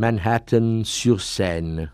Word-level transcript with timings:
Manhattan-sur-Seine. 0.00 1.90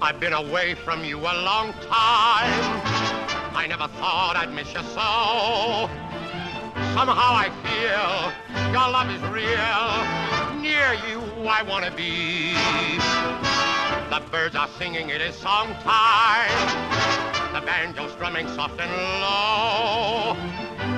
I've 0.00 0.18
been 0.18 0.32
away 0.32 0.74
from 0.74 1.04
you 1.04 1.18
a 1.20 1.36
long 1.44 1.72
time. 1.74 2.82
I 3.54 3.66
never 3.68 3.86
thought 3.86 4.34
I'd 4.36 4.52
miss 4.52 4.74
you 4.74 4.82
so. 4.82 5.88
Somehow 6.92 7.36
I 7.38 7.48
feel 7.62 8.32
your 8.72 8.88
love 8.90 9.10
is 9.10 9.22
real. 9.30 10.60
Near 10.60 10.94
you 11.06 11.22
I 11.48 11.62
want 11.62 11.84
to 11.84 11.92
be. 11.92 12.54
The 14.10 14.20
birds 14.32 14.56
are 14.56 14.68
singing, 14.76 15.10
it 15.10 15.20
is 15.20 15.36
song 15.36 15.72
time. 15.84 17.31
Banjo 17.64 18.08
strumming 18.08 18.48
soft 18.48 18.80
and 18.80 18.90
low. 19.20 20.36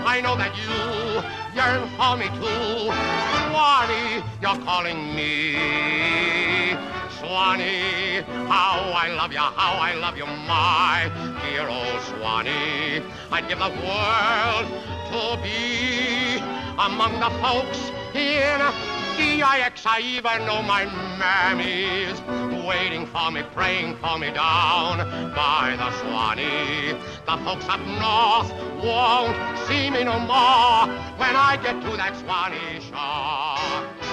I 0.06 0.20
know 0.22 0.36
that 0.36 0.54
you 0.56 1.22
yearn 1.54 1.88
for 1.96 2.16
me 2.16 2.28
too. 2.40 2.92
Swanee, 3.50 4.22
you're 4.40 4.64
calling 4.64 5.14
me. 5.14 6.74
Swanee, 7.18 8.22
how 8.48 8.80
I 8.94 9.08
love 9.16 9.32
you, 9.32 9.38
how 9.38 9.74
I 9.74 9.94
love 9.94 10.16
you, 10.16 10.26
my 10.26 11.10
dear 11.42 11.68
old 11.68 12.00
Swanee. 12.02 13.02
I'd 13.30 13.48
give 13.48 13.58
the 13.58 13.70
world 13.84 14.66
to 15.10 15.42
be 15.42 16.38
among 16.78 17.20
the 17.20 17.30
folks 17.40 17.90
in 18.14 18.60
DIX. 19.16 19.86
I 19.86 20.00
even 20.00 20.46
know 20.46 20.62
my 20.62 20.84
mammy's 21.18 22.20
waiting 22.64 23.06
for 23.06 23.30
me, 23.30 23.42
praying 23.52 23.96
for 23.96 24.18
me 24.18 24.30
down 24.30 24.98
by 25.34 25.74
the 25.76 25.90
Swanee. 26.00 26.98
The 27.26 27.36
folks 27.44 27.68
up 27.68 27.80
north 27.80 28.50
won't 28.82 29.58
see 29.66 29.90
me 29.90 30.04
no 30.04 30.18
more 30.20 30.86
when 31.18 31.36
I 31.36 31.58
get 31.62 31.80
to 31.82 31.96
that 31.96 32.16
Swanee 32.16 32.80
shore. 32.80 34.03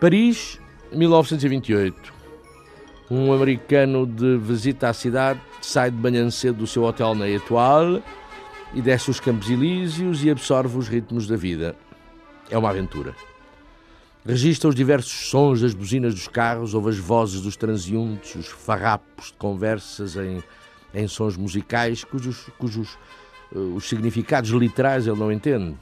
Paris, 0.00 0.58
1928. 0.92 1.94
Um 3.10 3.34
americano 3.34 4.06
de 4.06 4.38
visita 4.38 4.88
à 4.88 4.94
cidade 4.94 5.38
sai 5.60 5.90
de 5.90 5.98
manhã 5.98 6.30
cedo 6.30 6.60
do 6.60 6.66
seu 6.66 6.84
hotel 6.84 7.14
na 7.14 7.28
Etoile 7.28 8.02
e 8.72 8.80
desce 8.80 9.10
os 9.10 9.20
Campos 9.20 9.50
Elíseos 9.50 10.24
e 10.24 10.30
absorve 10.30 10.78
os 10.78 10.88
ritmos 10.88 11.26
da 11.26 11.36
vida. 11.36 11.76
É 12.48 12.56
uma 12.56 12.70
aventura. 12.70 13.14
Registra 14.24 14.70
os 14.70 14.74
diversos 14.74 15.28
sons 15.28 15.60
das 15.60 15.74
buzinas 15.74 16.14
dos 16.14 16.28
carros, 16.28 16.72
ouve 16.72 16.88
as 16.88 16.96
vozes 16.96 17.42
dos 17.42 17.54
transeuntes, 17.54 18.34
os 18.36 18.46
farrapos 18.46 19.26
de 19.26 19.34
conversas 19.34 20.16
em, 20.16 20.42
em 20.94 21.06
sons 21.08 21.36
musicais 21.36 22.04
cujos, 22.04 22.46
cujos 22.56 22.96
uh, 23.52 23.74
os 23.74 23.86
significados 23.86 24.48
literais 24.48 25.06
ele 25.06 25.18
não 25.18 25.30
entende. 25.30 25.76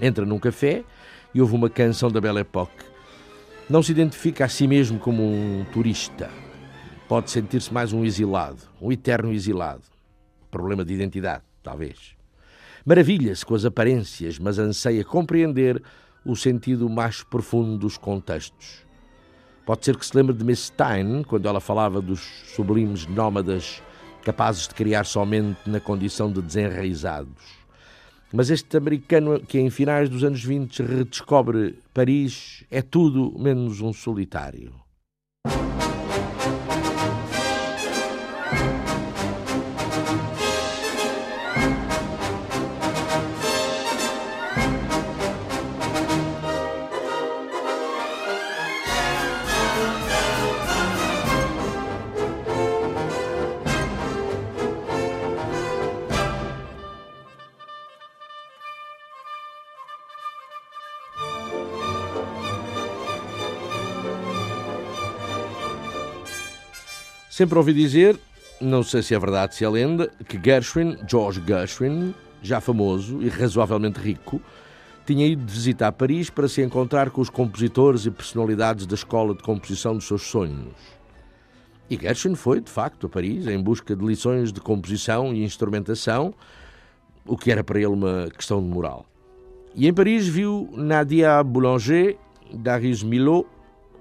Entra 0.00 0.26
num 0.26 0.40
café 0.40 0.82
e 1.32 1.40
ouve 1.40 1.54
uma 1.54 1.70
canção 1.70 2.10
da 2.10 2.20
Belle 2.20 2.40
Époque. 2.40 2.89
Não 3.70 3.84
se 3.84 3.92
identifica 3.92 4.46
a 4.46 4.48
si 4.48 4.66
mesmo 4.66 4.98
como 4.98 5.22
um 5.22 5.64
turista. 5.72 6.28
Pode 7.06 7.30
sentir-se 7.30 7.72
mais 7.72 7.92
um 7.92 8.04
exilado, 8.04 8.58
um 8.82 8.90
eterno 8.90 9.32
exilado. 9.32 9.84
Problema 10.50 10.84
de 10.84 10.92
identidade, 10.92 11.44
talvez. 11.62 12.16
Maravilha-se 12.84 13.46
com 13.46 13.54
as 13.54 13.64
aparências, 13.64 14.40
mas 14.40 14.58
anseia 14.58 15.04
compreender 15.04 15.80
o 16.26 16.34
sentido 16.34 16.90
mais 16.90 17.22
profundo 17.22 17.78
dos 17.78 17.96
contextos. 17.96 18.84
Pode 19.64 19.84
ser 19.84 19.96
que 19.96 20.04
se 20.04 20.16
lembre 20.16 20.34
de 20.34 20.44
Miss 20.44 20.66
Stein, 20.66 21.22
quando 21.22 21.46
ela 21.46 21.60
falava 21.60 22.02
dos 22.02 22.20
sublimes 22.56 23.06
nómadas 23.06 23.80
capazes 24.24 24.66
de 24.66 24.74
criar 24.74 25.04
somente 25.04 25.70
na 25.70 25.78
condição 25.78 26.32
de 26.32 26.42
desenraizados. 26.42 27.59
Mas 28.32 28.48
este 28.48 28.76
americano 28.76 29.40
que 29.40 29.58
em 29.58 29.70
finais 29.70 30.08
dos 30.08 30.22
anos 30.22 30.44
20 30.44 30.82
redescobre 30.82 31.78
Paris 31.92 32.64
é 32.70 32.80
tudo 32.80 33.36
menos 33.36 33.80
um 33.80 33.92
solitário. 33.92 34.72
Sempre 67.40 67.56
ouvi 67.56 67.72
dizer, 67.72 68.20
não 68.60 68.82
sei 68.82 69.00
se 69.00 69.14
é 69.14 69.18
verdade, 69.18 69.54
se 69.54 69.64
é 69.64 69.68
lenda, 69.70 70.10
que 70.28 70.38
Gershwin, 70.38 70.98
George 71.08 71.42
Gershwin, 71.46 72.14
já 72.42 72.60
famoso 72.60 73.22
e 73.22 73.30
razoavelmente 73.30 73.98
rico, 73.98 74.42
tinha 75.06 75.26
ido 75.26 75.50
visitar 75.50 75.90
Paris 75.92 76.28
para 76.28 76.46
se 76.46 76.60
encontrar 76.60 77.08
com 77.08 77.22
os 77.22 77.30
compositores 77.30 78.04
e 78.04 78.10
personalidades 78.10 78.84
da 78.84 78.94
escola 78.94 79.34
de 79.34 79.42
composição 79.42 79.94
dos 79.94 80.06
seus 80.06 80.20
sonhos. 80.20 80.74
E 81.88 81.96
Gershwin 81.96 82.34
foi, 82.34 82.60
de 82.60 82.70
facto, 82.70 83.06
a 83.06 83.08
Paris 83.08 83.46
em 83.46 83.58
busca 83.58 83.96
de 83.96 84.04
lições 84.04 84.52
de 84.52 84.60
composição 84.60 85.32
e 85.32 85.42
instrumentação, 85.42 86.34
o 87.24 87.38
que 87.38 87.50
era 87.50 87.64
para 87.64 87.78
ele 87.78 87.86
uma 87.86 88.28
questão 88.36 88.62
de 88.62 88.68
moral. 88.68 89.06
E 89.74 89.88
em 89.88 89.94
Paris 89.94 90.28
viu 90.28 90.68
Nadia 90.76 91.42
Boulanger, 91.42 92.18
Darius 92.52 93.02
Milhaud, 93.02 93.48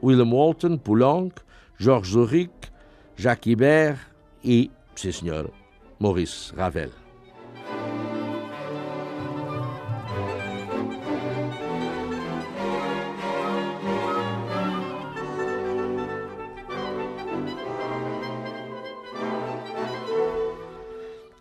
William 0.03 0.29
Walton, 0.29 0.77
Poulenc, 0.77 1.35
Georges 1.77 2.17
Auric, 2.17 2.68
Jacques 3.21 3.51
Ibert 3.51 3.99
e, 4.41 4.71
sim 4.95 5.11
senhor, 5.11 5.51
Maurice 5.99 6.55
Ravel. 6.55 6.89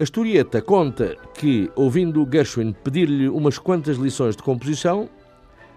A 0.00 0.02
historieta 0.02 0.60
conta 0.60 1.14
que, 1.34 1.70
ouvindo 1.76 2.28
Gershwin 2.28 2.72
pedir-lhe 2.72 3.28
umas 3.28 3.56
quantas 3.56 3.98
lições 3.98 4.34
de 4.34 4.42
composição, 4.42 5.08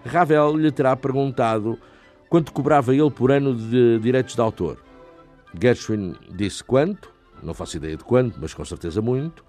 Ravel 0.04 0.56
lhe 0.56 0.72
terá 0.72 0.96
perguntado 0.96 1.78
quanto 2.28 2.52
cobrava 2.52 2.92
ele 2.92 3.08
por 3.08 3.30
ano 3.30 3.54
de 3.54 4.00
direitos 4.00 4.34
de 4.34 4.40
autor. 4.40 4.78
Gershwin 5.60 6.14
disse 6.30 6.62
quanto, 6.64 7.12
não 7.42 7.54
faço 7.54 7.76
ideia 7.76 7.96
de 7.96 8.04
quanto, 8.04 8.38
mas 8.40 8.54
com 8.54 8.64
certeza 8.64 9.02
muito, 9.02 9.44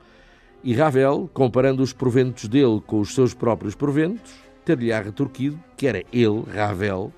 e 0.64 0.74
Ravel, 0.74 1.30
comparando 1.34 1.84
os 1.84 1.94
proventos 1.94 2.48
dele 2.48 2.82
com 2.86 3.00
os 3.00 3.14
seus 3.14 3.34
próprios 3.34 3.76
proventos, 3.76 4.34
ter-lhe-á 4.64 5.02
retorquido 5.02 5.62
que 5.76 5.88
era 5.88 6.04
ele, 6.12 6.44
Ravel, 6.54 7.12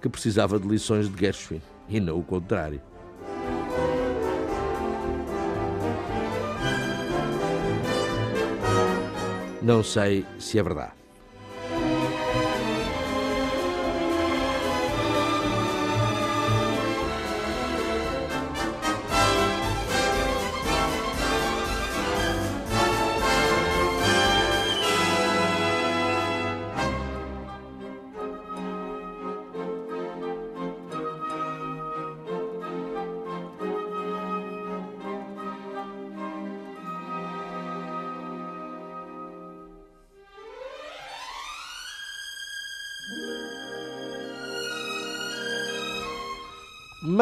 que 0.00 0.08
precisava 0.08 0.58
de 0.58 0.66
lições 0.66 1.08
de 1.08 1.18
Gershwin, 1.18 1.60
e 1.88 2.00
não 2.00 2.18
o 2.18 2.22
contrário. 2.22 2.80
Não 9.62 9.82
sei 9.82 10.24
se 10.38 10.58
é 10.58 10.62
verdade. 10.62 11.05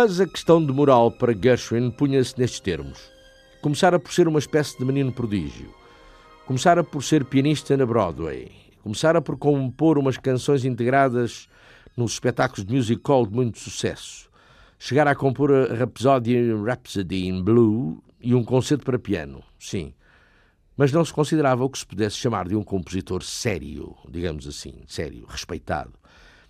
Mas 0.06 0.21
a 0.21 0.27
questão 0.27 0.62
de 0.62 0.71
moral 0.71 1.11
para 1.11 1.33
Gershwin 1.33 1.91
punha-se 1.91 2.39
nestes 2.39 2.61
termos. 2.61 3.11
Começara 3.62 3.99
por 3.99 4.12
ser 4.12 4.29
uma 4.29 4.39
espécie 4.39 4.79
de 4.79 4.85
menino 4.85 5.11
prodígio. 5.11 5.75
Começara 6.45 6.85
por 6.85 7.03
ser 7.03 7.25
pianista 7.25 7.75
na 7.75 7.87
Broadway. 7.87 8.53
Começara 8.83 9.23
por 9.23 9.39
compor 9.39 9.97
umas 9.97 10.19
canções 10.19 10.67
integradas 10.67 11.49
nos 11.97 12.12
espetáculos 12.12 12.67
de 12.67 12.75
music 12.75 13.01
hall 13.06 13.27
de 13.27 13.33
muito 13.33 13.59
sucesso. 13.59 14.29
Chegara 14.79 15.12
a 15.12 15.15
compor 15.15 15.51
a 15.51 15.75
Rhapsody, 15.75 16.53
Rhapsody 16.53 17.27
in 17.27 17.43
Blue 17.43 18.05
e 18.21 18.35
um 18.35 18.45
concerto 18.45 18.85
para 18.85 18.99
piano, 18.99 19.43
sim. 19.59 19.95
Mas 20.77 20.93
não 20.93 21.03
se 21.03 21.15
considerava 21.15 21.65
o 21.65 21.71
que 21.71 21.79
se 21.79 21.87
pudesse 21.87 22.17
chamar 22.17 22.47
de 22.47 22.55
um 22.55 22.62
compositor 22.62 23.23
sério, 23.23 23.97
digamos 24.11 24.47
assim, 24.47 24.83
sério, 24.87 25.25
respeitado. 25.27 25.95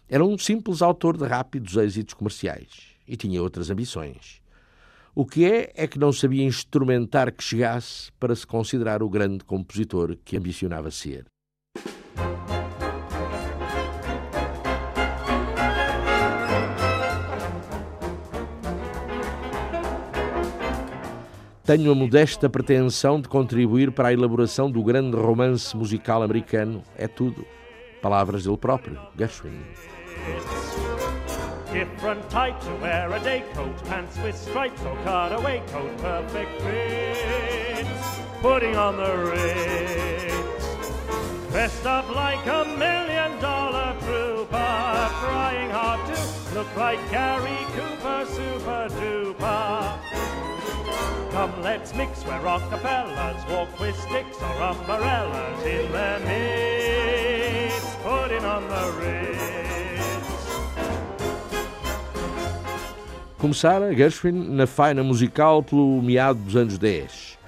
Era 0.09 0.25
um 0.25 0.37
simples 0.37 0.83
autor 0.83 1.17
de 1.17 1.25
rápidos 1.25 1.77
êxitos 1.77 2.15
comerciais 2.15 2.94
e 3.07 3.17
tinha 3.17 3.43
outras 3.43 3.71
ambições. 3.71 4.43
O 5.15 5.25
que 5.25 5.45
é, 5.45 5.73
é 5.77 5.87
que 5.87 5.99
não 5.99 6.13
sabia 6.13 6.45
instrumentar 6.45 7.31
que 7.31 7.45
chegasse 7.45 8.11
para 8.19 8.35
se 8.35 8.47
considerar 8.47 9.03
o 9.03 9.09
grande 9.09 9.45
compositor 9.45 10.17
que 10.25 10.37
ambicionava 10.37 10.91
ser. 10.91 11.27
Tenho 21.65 21.93
a 21.93 21.95
modesta 21.95 22.51
pretensão 22.51 23.19
de 23.19 23.27
contribuir 23.27 23.91
para 23.91 24.09
a 24.09 24.13
elaboração 24.13 24.71
do 24.71 24.83
grande 24.83 25.17
romance 25.17 25.75
musical 25.75 26.23
americano. 26.23 26.83
É 26.95 27.09
tudo. 27.09 27.47
Palavras 28.03 28.45
dele 28.45 28.59
próprio, 28.59 29.01
Gershwin. 29.17 29.63
Different 31.75 32.31
types 32.31 32.65
to 32.67 32.75
wear 32.77 33.13
a 33.13 33.19
day 33.19 33.43
coat, 33.53 33.77
pants 33.87 34.17
with 34.19 34.37
stripes 34.37 34.81
or 34.83 34.95
cutaway 34.99 35.61
coat, 35.67 35.99
perfect 35.99 36.63
fits, 36.63 38.21
putting 38.41 38.77
on 38.77 38.97
the 38.97 39.17
ritz. 39.19 40.67
Dressed 41.51 41.85
up 41.85 42.09
like 42.15 42.47
a 42.47 42.65
million 42.79 43.41
dollar 43.41 43.97
trooper, 44.03 45.11
trying 45.27 45.71
hard 45.71 46.15
to 46.15 46.55
look 46.55 46.77
like 46.77 47.01
Gary 47.11 47.67
Cooper, 47.75 48.25
super 48.31 48.89
duper. 48.95 49.99
Come, 51.33 51.61
let's 51.61 51.93
mix 51.93 52.25
where 52.25 52.41
Rockefellers 52.41 53.45
walk 53.51 53.81
with 53.81 54.01
sticks 54.01 54.41
or 54.41 54.63
umbrellas 54.63 55.67
in 55.67 55.91
their 55.91 56.21
midst, 56.21 57.99
putting 58.05 58.45
on 58.45 58.63
the 58.69 58.93
ritz. 59.01 59.74
Começara 63.45 63.95
Gershwin 63.95 64.33
na 64.33 64.67
faina 64.67 65.03
musical 65.03 65.63
pelo 65.63 66.01
meado 66.01 66.39
dos 66.39 66.57
anos 66.57 66.79
10. 66.79 67.39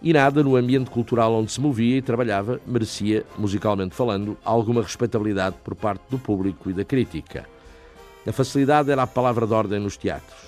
E 0.00 0.10
nada 0.10 0.42
no 0.42 0.56
ambiente 0.56 0.88
cultural 0.88 1.34
onde 1.34 1.52
se 1.52 1.60
movia 1.60 1.98
e 1.98 2.00
trabalhava 2.00 2.58
merecia, 2.66 3.22
musicalmente 3.36 3.94
falando, 3.94 4.34
alguma 4.42 4.80
respeitabilidade 4.80 5.56
por 5.62 5.74
parte 5.74 6.04
do 6.08 6.18
público 6.18 6.70
e 6.70 6.72
da 6.72 6.86
crítica. 6.86 7.46
A 8.26 8.32
facilidade 8.32 8.90
era 8.90 9.02
a 9.02 9.06
palavra 9.06 9.46
de 9.46 9.52
ordem 9.52 9.78
nos 9.78 9.98
teatros. 9.98 10.40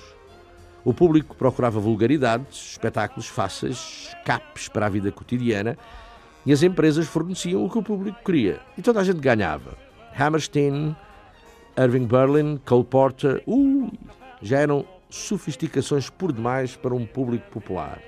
O 0.83 0.95
público 0.95 1.37
procurava 1.37 1.79
vulgaridades, 1.79 2.71
espetáculos 2.71 3.27
fáceis, 3.27 4.17
capes 4.25 4.69
para 4.69 4.87
a 4.87 4.89
vida 4.89 5.13
cotidiana 5.13 5.77
e 6.47 6.53
as 6.55 6.63
empresas 6.63 7.07
forneciam 7.07 7.63
o 7.63 7.69
que 7.69 7.77
o 7.77 7.83
público 7.83 8.25
queria. 8.25 8.59
E 8.79 8.81
toda 8.81 9.01
a 9.01 9.05
gente 9.05 9.21
ganhava. 9.21 9.77
Hammerstein, 10.19 10.97
Irving 11.77 12.07
Berlin, 12.07 12.59
Cole 12.65 12.85
Porter, 12.85 13.43
uh, 13.47 13.93
já 14.41 14.61
eram 14.61 14.94
sofisticações 15.15 16.11
por 16.11 16.33
demais 16.33 16.77
para 16.77 16.95
um 16.95 17.07
público 17.07 17.49
popular. 17.51 17.99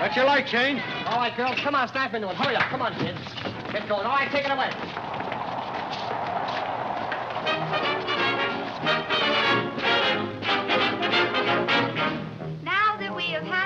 What's 0.00 0.16
your 0.16 0.24
light, 0.24 0.48
Shane? 0.48 0.80
All 1.06 1.18
right, 1.18 1.36
girls, 1.36 1.60
come 1.60 1.74
on, 1.74 1.88
snap 1.88 2.14
into 2.14 2.30
it. 2.30 2.36
Hurry 2.36 2.56
up. 2.56 2.62
Come 2.70 2.80
on, 2.80 2.94
kids. 2.94 3.18
Get 3.72 3.86
going. 3.88 4.06
All 4.06 4.12
right, 4.12 4.30
take 4.30 4.46
it 4.46 4.50
away. 4.50 4.70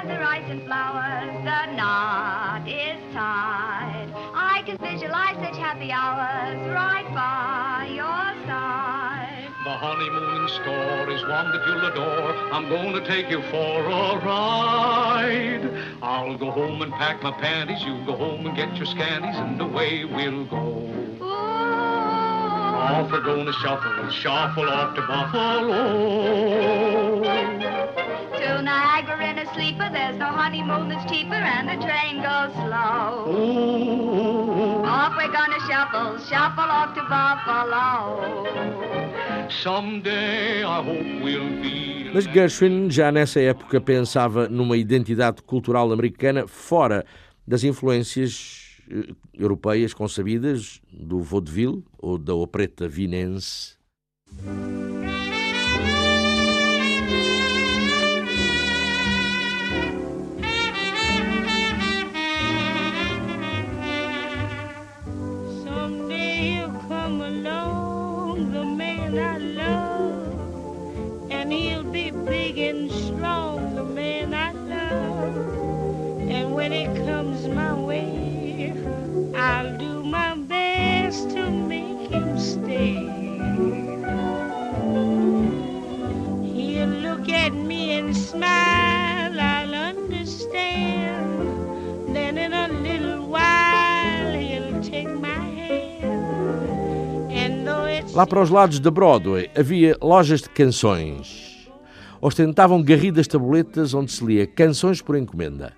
And 0.05 0.63
flowers, 0.65 1.33
the 1.45 1.77
knot 1.77 2.67
is 2.69 3.01
tied. 3.15 4.13
I 4.35 4.63
can 4.67 4.77
visualize 4.79 5.37
such 5.37 5.57
happy 5.57 5.93
hours 5.93 6.59
right 6.75 7.07
by 7.15 7.89
your 7.89 8.47
side. 8.47 9.49
The 9.65 9.71
honeymoon 9.71 10.49
store 10.49 11.11
is 11.11 11.23
one 11.23 11.53
that 11.53 11.67
you'll 11.67 11.87
adore. 11.87 12.35
I'm 12.53 12.69
going 12.69 12.93
to 12.95 13.07
take 13.07 13.31
you 13.31 13.43
for 13.43 13.85
a 13.85 14.19
ride. 14.25 15.71
I'll 16.03 16.37
go 16.37 16.51
home 16.51 16.83
and 16.83 16.93
pack 16.93 17.23
my 17.23 17.33
panties. 17.33 17.83
You 17.83 18.05
go 18.05 18.17
home 18.17 18.47
and 18.47 18.57
get 18.57 18.77
your 18.77 18.87
scanties, 18.87 19.37
and 19.37 19.61
away 19.61 20.05
we'll 20.05 20.47
go. 20.47 20.91
Ooh. 21.23 21.52
Off 23.23 23.29
we're 23.29 23.47
to 23.47 23.53
shuffle, 23.53 24.11
shuffle 24.11 24.69
off 24.69 24.97
to 24.97 25.03
Buffalo 25.03 25.73
to 28.37 28.63
Niagara 28.63 29.31
in 29.31 29.39
a 29.39 29.55
sleeper. 29.55 29.89
There's 29.93 30.17
no 30.17 30.27
honeymoon 30.27 30.89
that's 30.89 31.09
cheaper, 31.09 31.35
and 31.35 31.69
the 31.69 31.77
train 31.87 32.17
goes 32.21 32.53
slow. 32.55 33.31
Ooh. 33.31 34.83
Off 34.85 35.15
we're 35.17 35.31
gonna 35.31 35.61
shuffle, 35.69 36.19
shuffle 36.19 36.65
off 36.65 36.95
to 36.97 37.03
Buffalo. 37.09 37.87
Someday 39.49 40.65
I 40.65 40.83
hope 40.83 41.23
we'll 41.23 41.63
be. 41.63 42.11
Mas 42.13 42.27
Gershwin 42.27 42.91
já 42.91 43.13
nessa 43.13 43.41
época 43.41 43.81
pensava 43.81 44.49
numa 44.49 44.77
identidade 44.77 45.43
cultural 45.43 45.93
americana 45.93 46.49
fora 46.49 47.05
das 47.47 47.63
influências 47.63 48.62
europeias 49.33 49.95
concebidas 49.95 50.81
do 50.93 51.21
vaudeville 51.21 51.83
ou 51.99 52.19
da 52.19 52.35
opereta 52.35 52.89
vinense. 52.89 53.77
Lá 98.15 98.27
para 98.27 98.43
os 98.43 98.51
lados 98.51 98.79
da 98.79 98.91
Broadway 98.91 99.51
havia 99.57 99.97
lojas 100.01 100.43
de 100.43 100.51
canções. 100.51 101.71
Ostentavam 102.21 102.83
garridas 102.83 103.27
tabuletas 103.27 103.95
onde 103.95 104.13
se 104.13 104.25
lia 104.25 104.47
canções 104.47 105.01
por 105.01 105.17
encomenda. 105.17 105.73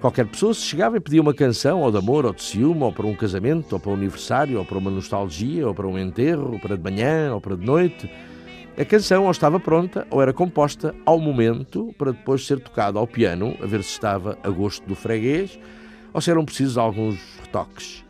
Qualquer 0.00 0.26
pessoa 0.26 0.52
se 0.52 0.60
chegava 0.60 0.96
e 0.96 1.00
pedia 1.00 1.22
uma 1.22 1.32
canção, 1.32 1.80
ou 1.80 1.90
de 1.90 1.96
amor, 1.96 2.26
ou 2.26 2.34
de 2.34 2.42
ciúme, 2.42 2.82
ou 2.82 2.92
para 2.92 3.06
um 3.06 3.14
casamento, 3.14 3.72
ou 3.72 3.80
para 3.80 3.90
um 3.90 3.94
aniversário, 3.94 4.58
ou 4.58 4.64
para 4.64 4.76
uma 4.76 4.90
nostalgia, 4.90 5.66
ou 5.66 5.74
para 5.74 5.86
um 5.86 5.98
enterro, 5.98 6.52
ou 6.52 6.58
para 6.58 6.76
de 6.76 6.82
manhã, 6.82 7.32
ou 7.32 7.40
para 7.40 7.56
de 7.56 7.64
noite. 7.64 8.10
A 8.76 8.84
canção 8.84 9.24
ou 9.24 9.30
estava 9.30 9.60
pronta 9.60 10.04
ou 10.10 10.20
era 10.20 10.32
composta 10.32 10.92
ao 11.06 11.20
momento 11.20 11.94
para 11.96 12.10
depois 12.10 12.44
ser 12.44 12.58
tocada 12.58 12.98
ao 12.98 13.06
piano, 13.06 13.56
a 13.62 13.66
ver 13.66 13.84
se 13.84 13.90
estava 13.90 14.36
a 14.42 14.50
gosto 14.50 14.84
do 14.84 14.96
freguês 14.96 15.56
ou 16.12 16.20
se 16.20 16.28
eram 16.28 16.44
precisos 16.44 16.76
alguns 16.76 17.16
retoques. 17.40 18.04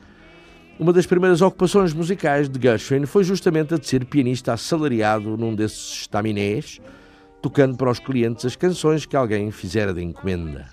Uma 0.78 0.90
das 0.90 1.04
primeiras 1.04 1.42
ocupações 1.42 1.92
musicais 1.92 2.48
de 2.48 2.58
Gershwin 2.60 3.04
foi 3.04 3.24
justamente 3.24 3.74
a 3.74 3.76
de 3.76 3.86
ser 3.86 4.06
pianista 4.06 4.54
assalariado 4.54 5.36
num 5.36 5.54
desses 5.54 6.00
estaminés, 6.00 6.80
tocando 7.42 7.76
para 7.76 7.90
os 7.90 7.98
clientes 7.98 8.46
as 8.46 8.56
canções 8.56 9.04
que 9.04 9.14
alguém 9.14 9.50
fizera 9.50 9.92
de 9.92 10.02
encomenda. 10.02 10.66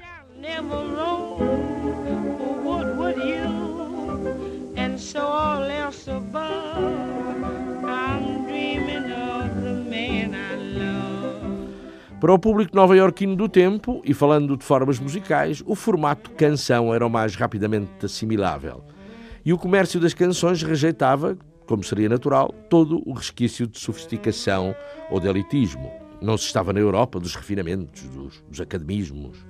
Para 12.21 12.35
o 12.35 12.37
público 12.37 12.75
nova-iorquino 12.75 13.35
do 13.35 13.49
tempo, 13.49 13.99
e 14.05 14.13
falando 14.13 14.55
de 14.55 14.63
formas 14.63 14.99
musicais, 14.99 15.63
o 15.65 15.73
formato 15.73 16.29
canção 16.29 16.93
era 16.93 17.03
o 17.03 17.09
mais 17.09 17.35
rapidamente 17.35 18.05
assimilável. 18.05 18.83
E 19.43 19.51
o 19.51 19.57
comércio 19.57 19.99
das 19.99 20.13
canções 20.13 20.61
rejeitava, 20.61 21.35
como 21.65 21.83
seria 21.83 22.07
natural, 22.07 22.53
todo 22.69 23.01
o 23.07 23.13
resquício 23.13 23.65
de 23.65 23.79
sofisticação 23.79 24.75
ou 25.09 25.19
de 25.19 25.27
elitismo. 25.27 25.91
Não 26.21 26.37
se 26.37 26.45
estava 26.45 26.71
na 26.71 26.79
Europa 26.79 27.19
dos 27.19 27.33
refinamentos, 27.33 28.03
dos, 28.03 28.43
dos 28.47 28.61
academismos. 28.61 29.43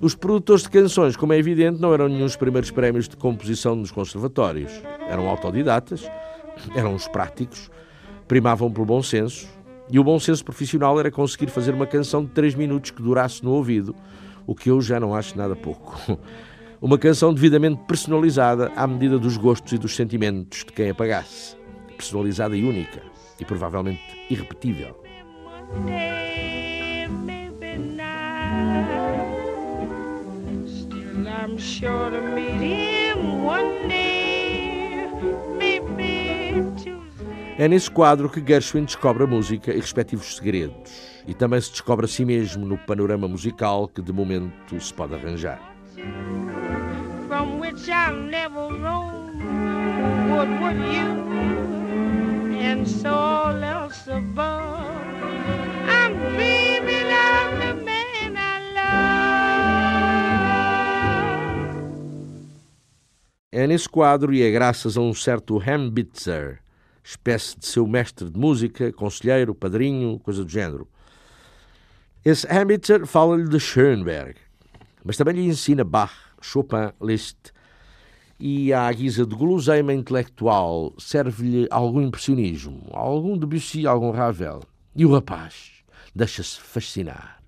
Os 0.00 0.14
produtores 0.14 0.62
de 0.62 0.70
canções, 0.70 1.14
como 1.14 1.34
é 1.34 1.38
evidente, 1.38 1.78
não 1.78 1.92
eram 1.92 2.08
nenhum 2.08 2.24
dos 2.24 2.34
primeiros 2.34 2.70
prémios 2.70 3.06
de 3.06 3.16
composição 3.16 3.76
nos 3.76 3.90
conservatórios. 3.90 4.72
Eram 5.06 5.28
autodidatas, 5.28 6.10
eram 6.74 6.94
os 6.94 7.06
práticos, 7.06 7.70
primavam 8.26 8.72
pelo 8.72 8.86
bom 8.86 9.02
senso, 9.02 9.46
e 9.90 9.98
o 9.98 10.04
bom 10.04 10.18
senso 10.18 10.42
profissional 10.42 10.98
era 10.98 11.10
conseguir 11.10 11.48
fazer 11.48 11.74
uma 11.74 11.86
canção 11.86 12.24
de 12.24 12.30
3 12.30 12.54
minutos 12.54 12.92
que 12.92 13.02
durasse 13.02 13.44
no 13.44 13.50
ouvido, 13.50 13.94
o 14.46 14.54
que 14.54 14.70
eu 14.70 14.80
já 14.80 14.98
não 14.98 15.14
acho 15.14 15.36
nada 15.36 15.54
pouco. 15.54 16.00
Uma 16.80 16.96
canção 16.96 17.34
devidamente 17.34 17.82
personalizada 17.86 18.72
à 18.74 18.86
medida 18.86 19.18
dos 19.18 19.36
gostos 19.36 19.74
e 19.74 19.76
dos 19.76 19.94
sentimentos 19.94 20.60
de 20.60 20.72
quem 20.72 20.88
a 20.88 20.94
pagasse. 20.94 21.54
Personalizada 21.94 22.56
e 22.56 22.64
única, 22.64 23.02
e 23.38 23.44
provavelmente 23.44 24.00
irrepetível. 24.30 24.96
I'm 31.42 31.56
sure 31.56 32.10
to 32.10 32.20
meet 32.20 32.60
him 32.60 33.42
one 33.42 33.88
day, 33.88 35.08
maybe 35.56 36.52
É 37.56 37.66
nesse 37.66 37.90
quadro 37.90 38.28
que 38.28 38.42
Gershwin 38.42 38.84
descobre 38.84 39.24
a 39.24 39.26
música 39.26 39.72
e 39.72 39.76
respectivos 39.80 40.36
segredos, 40.36 40.92
e 41.26 41.32
também 41.32 41.58
se 41.62 41.70
descobre 41.70 42.04
a 42.04 42.08
si 42.08 42.26
mesmo 42.26 42.66
no 42.66 42.76
panorama 42.76 43.26
musical 43.26 43.88
que 43.88 44.02
de 44.02 44.12
momento 44.12 44.78
se 44.78 44.92
pode 44.92 45.14
arranjar. 45.14 45.58
From 47.26 47.58
which 47.58 47.88
never 47.88 48.68
roam, 48.68 49.38
what 50.28 50.48
would 50.60 50.78
you, 50.92 51.08
and 52.60 52.86
so 52.86 53.08
all 53.08 53.64
else 53.64 54.06
above. 54.10 54.84
I'm 55.88 56.49
É 63.52 63.66
nesse 63.66 63.88
quadro 63.88 64.32
e 64.32 64.42
é 64.42 64.50
graças 64.52 64.96
a 64.96 65.00
um 65.00 65.12
certo 65.12 65.60
Hambitzer 65.60 66.60
espécie 67.02 67.58
de 67.58 67.66
seu 67.66 67.84
mestre 67.84 68.30
de 68.30 68.38
música, 68.38 68.92
conselheiro, 68.92 69.52
padrinho, 69.52 70.20
coisa 70.20 70.44
do 70.44 70.48
género. 70.48 70.86
Esse 72.24 72.46
Ambitzer 72.46 73.04
fala-lhe 73.06 73.48
de 73.48 73.58
Schoenberg, 73.58 74.36
mas 75.02 75.16
também 75.16 75.34
lhe 75.34 75.46
ensina 75.46 75.82
Bach, 75.82 76.12
Chopin, 76.40 76.92
Liszt, 77.02 77.52
e 78.38 78.72
à 78.72 78.92
guisa 78.92 79.26
de 79.26 79.34
guloseima 79.34 79.92
intelectual 79.92 80.94
serve-lhe 80.96 81.66
algum 81.72 82.02
impressionismo, 82.02 82.86
algum 82.92 83.36
Debussy, 83.36 83.84
algum 83.84 84.12
Ravel. 84.12 84.60
E 84.94 85.04
o 85.04 85.12
rapaz 85.12 85.72
deixa-se 86.14 86.60
fascinar. 86.60 87.39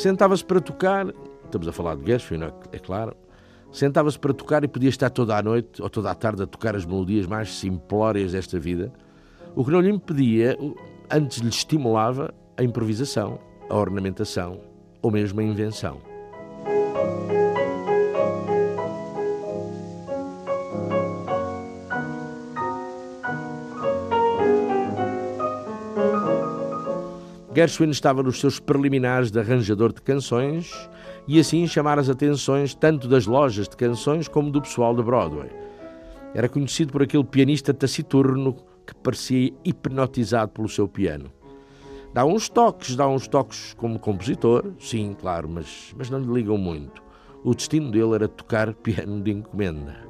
Sentava-se 0.00 0.42
para 0.42 0.62
tocar, 0.62 1.12
estamos 1.44 1.68
a 1.68 1.72
falar 1.72 1.94
de 1.94 2.06
Gershwin, 2.06 2.42
é, 2.42 2.50
é 2.72 2.78
claro, 2.78 3.14
sentava-se 3.70 4.18
para 4.18 4.32
tocar 4.32 4.64
e 4.64 4.68
podia 4.68 4.88
estar 4.88 5.10
toda 5.10 5.36
a 5.36 5.42
noite 5.42 5.82
ou 5.82 5.90
toda 5.90 6.10
a 6.10 6.14
tarde 6.14 6.42
a 6.42 6.46
tocar 6.46 6.74
as 6.74 6.86
melodias 6.86 7.26
mais 7.26 7.54
simplórias 7.54 8.32
desta 8.32 8.58
vida, 8.58 8.90
o 9.54 9.62
que 9.62 9.70
não 9.70 9.78
lhe 9.78 9.90
impedia, 9.90 10.56
antes 11.10 11.40
lhe 11.40 11.50
estimulava 11.50 12.32
a 12.56 12.64
improvisação, 12.64 13.38
a 13.68 13.76
ornamentação 13.76 14.62
ou 15.02 15.10
mesmo 15.10 15.38
a 15.40 15.44
invenção. 15.44 16.09
Gershwin 27.60 27.90
estava 27.90 28.22
nos 28.22 28.40
seus 28.40 28.58
preliminares 28.58 29.30
de 29.30 29.38
arranjador 29.38 29.92
de 29.92 30.00
canções 30.00 30.88
e 31.28 31.38
assim 31.38 31.66
chamar 31.66 31.98
as 31.98 32.08
atenções 32.08 32.74
tanto 32.74 33.06
das 33.06 33.26
lojas 33.26 33.68
de 33.68 33.76
canções 33.76 34.26
como 34.26 34.50
do 34.50 34.62
pessoal 34.62 34.96
de 34.96 35.02
Broadway. 35.02 35.50
Era 36.34 36.48
conhecido 36.48 36.90
por 36.90 37.02
aquele 37.02 37.22
pianista 37.22 37.74
taciturno 37.74 38.56
que 38.86 38.94
parecia 38.94 39.52
hipnotizado 39.62 40.52
pelo 40.52 40.70
seu 40.70 40.88
piano. 40.88 41.30
Dá 42.14 42.24
uns 42.24 42.48
toques, 42.48 42.96
dá 42.96 43.06
uns 43.06 43.28
toques 43.28 43.74
como 43.74 43.98
compositor, 43.98 44.72
sim, 44.78 45.14
claro, 45.20 45.46
mas, 45.46 45.94
mas 45.98 46.08
não 46.08 46.18
lhe 46.18 46.32
ligam 46.32 46.56
muito. 46.56 47.02
O 47.44 47.54
destino 47.54 47.90
dele 47.90 48.14
era 48.14 48.26
tocar 48.26 48.72
piano 48.72 49.20
de 49.20 49.32
encomenda. 49.32 50.09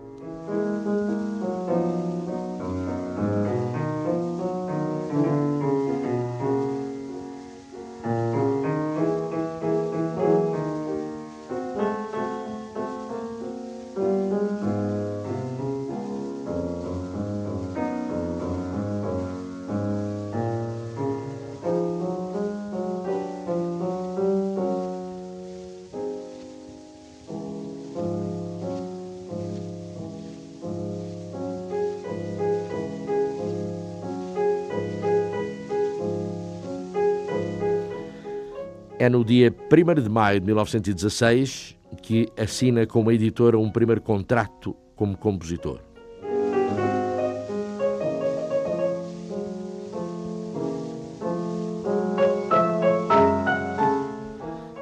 No 39.11 39.25
dia 39.25 39.53
1 39.71 40.03
de 40.03 40.09
maio 40.09 40.39
de 40.39 40.47
1916 40.47 41.77
que 42.01 42.29
assina 42.39 42.87
com 42.87 43.01
uma 43.01 43.13
editora 43.13 43.59
um 43.59 43.69
primeiro 43.69 44.01
contrato 44.01 44.77
como 44.95 45.17
compositor. 45.17 45.81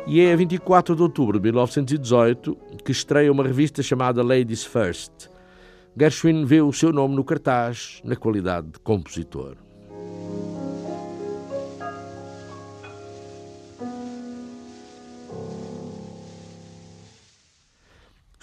E 0.06 0.20
é 0.20 0.32
a 0.32 0.36
24 0.36 0.94
de 0.94 1.02
outubro 1.02 1.38
de 1.38 1.44
1918 1.44 2.56
que 2.84 2.92
estreia 2.92 3.32
uma 3.32 3.44
revista 3.44 3.82
chamada 3.82 4.22
Ladies 4.22 4.64
First. 4.64 5.28
Gershwin 5.98 6.44
vê 6.44 6.60
o 6.60 6.72
seu 6.72 6.92
nome 6.92 7.16
no 7.16 7.24
cartaz 7.24 8.00
na 8.04 8.14
qualidade 8.14 8.68
de 8.68 8.78
compositor. 8.80 9.56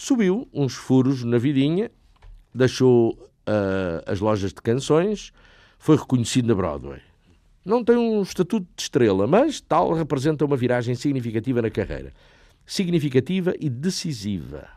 Subiu 0.05 0.47
uns 0.53 0.75
furos 0.75 1.23
na 1.23 1.39
vidinha, 1.39 1.89
deixou 2.53 3.13
uh, 3.13 4.03
as 4.05 4.19
lojas 4.19 4.53
de 4.53 4.61
canções, 4.61 5.33
foi 5.79 5.97
reconhecido 5.97 6.47
na 6.47 6.53
Broadway. 6.53 7.01
Não 7.65 7.83
tem 7.83 7.97
um 7.97 8.21
estatuto 8.21 8.67
de 8.75 8.83
estrela, 8.83 9.25
mas 9.25 9.59
tal 9.59 9.93
representa 9.93 10.45
uma 10.45 10.55
viragem 10.55 10.93
significativa 10.93 11.59
na 11.59 11.71
carreira. 11.71 12.13
Significativa 12.67 13.55
e 13.59 13.67
decisiva. 13.67 14.69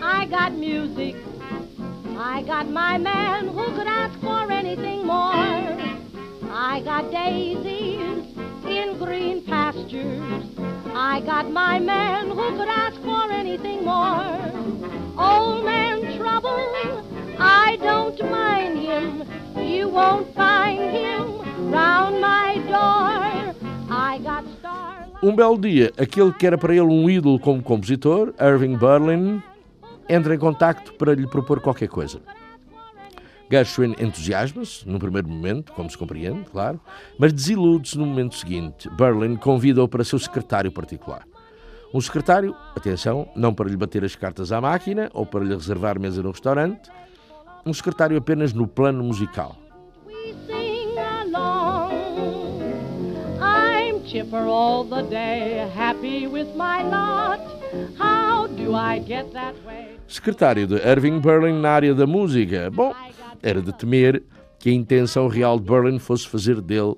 I 0.00 0.26
got 0.26 0.52
music, 0.54 1.16
I 2.16 2.42
got 2.46 2.66
my 2.70 2.96
man 2.96 3.48
who 3.48 3.64
could 3.74 3.86
ask 3.86 4.18
for 4.20 4.50
anything 4.50 5.04
more. 5.04 5.91
I 6.64 6.78
got 6.78 7.10
daisies 7.10 8.22
in 8.64 8.96
green 8.96 9.42
pastures. 9.42 10.44
I 10.94 11.20
got 11.26 11.50
my 11.50 11.80
man 11.80 12.28
who 12.28 12.56
could 12.56 12.68
ask 12.68 13.00
for 13.00 13.32
anything 13.32 13.84
more. 13.84 14.22
Old 15.18 15.64
man 15.64 16.16
trouble, 16.16 17.02
I 17.36 17.76
don't 17.82 18.16
mind 18.30 18.78
him. 18.78 19.24
You 19.58 19.88
won't 19.88 20.32
find 20.36 20.78
him 20.94 21.72
round 21.72 22.20
my 22.20 22.58
door. 22.68 23.56
I 23.90 24.20
got 24.22 24.44
starlight. 24.60 25.20
Um 25.20 25.34
belo 25.34 25.58
dia, 25.58 25.90
aquele 25.98 26.32
que 26.32 26.46
era 26.46 26.56
para 26.56 26.72
ele 26.72 26.82
um 26.82 27.10
ídolo 27.10 27.40
como 27.40 27.60
compositor, 27.60 28.32
Irving 28.40 28.76
Berlin, 28.76 29.42
entra 30.08 30.32
em 30.32 30.38
contacto 30.38 30.92
para 30.94 31.12
lhe 31.12 31.26
propor 31.26 31.60
qualquer 31.60 31.88
coisa. 31.88 32.20
Gershwin 33.52 33.94
entusiasma-se, 33.98 34.88
num 34.88 34.98
primeiro 34.98 35.28
momento, 35.28 35.74
como 35.74 35.90
se 35.90 35.98
compreende, 35.98 36.48
claro, 36.50 36.80
mas 37.18 37.34
desilude-se 37.34 37.98
no 37.98 38.06
momento 38.06 38.34
seguinte. 38.34 38.88
Berlin 38.96 39.36
convida-o 39.36 39.86
para 39.86 40.02
seu 40.04 40.18
secretário 40.18 40.72
particular. 40.72 41.26
Um 41.92 42.00
secretário, 42.00 42.56
atenção, 42.74 43.28
não 43.36 43.52
para 43.52 43.68
lhe 43.68 43.76
bater 43.76 44.02
as 44.04 44.16
cartas 44.16 44.52
à 44.52 44.58
máquina 44.58 45.10
ou 45.12 45.26
para 45.26 45.44
lhe 45.44 45.54
reservar 45.54 46.00
mesa 46.00 46.22
no 46.22 46.30
restaurante, 46.30 46.90
um 47.66 47.74
secretário 47.74 48.16
apenas 48.16 48.54
no 48.54 48.66
plano 48.66 49.04
musical. 49.04 49.58
Along. 51.20 51.92
I'm 53.38 54.02
chipper 54.06 54.46
all 54.48 54.82
the 54.84 55.02
day, 55.02 55.68
happy 55.76 56.26
with 56.26 56.56
my 56.56 56.82
lot. 56.84 57.61
How 57.98 58.46
do 58.48 58.74
I 58.74 58.98
get 59.00 59.32
that 59.32 59.56
way? 59.66 59.96
Secretário 60.06 60.66
de 60.66 60.76
Irving 60.76 61.20
Berlin 61.20 61.60
na 61.60 61.70
área 61.70 61.94
da 61.94 62.06
música. 62.06 62.70
Bom, 62.70 62.94
era 63.42 63.62
de 63.62 63.72
temer 63.72 64.22
que 64.58 64.68
a 64.68 64.72
intenção 64.72 65.26
real 65.26 65.58
de 65.58 65.64
Berlin 65.64 65.98
fosse 65.98 66.28
fazer 66.28 66.60
dele 66.60 66.94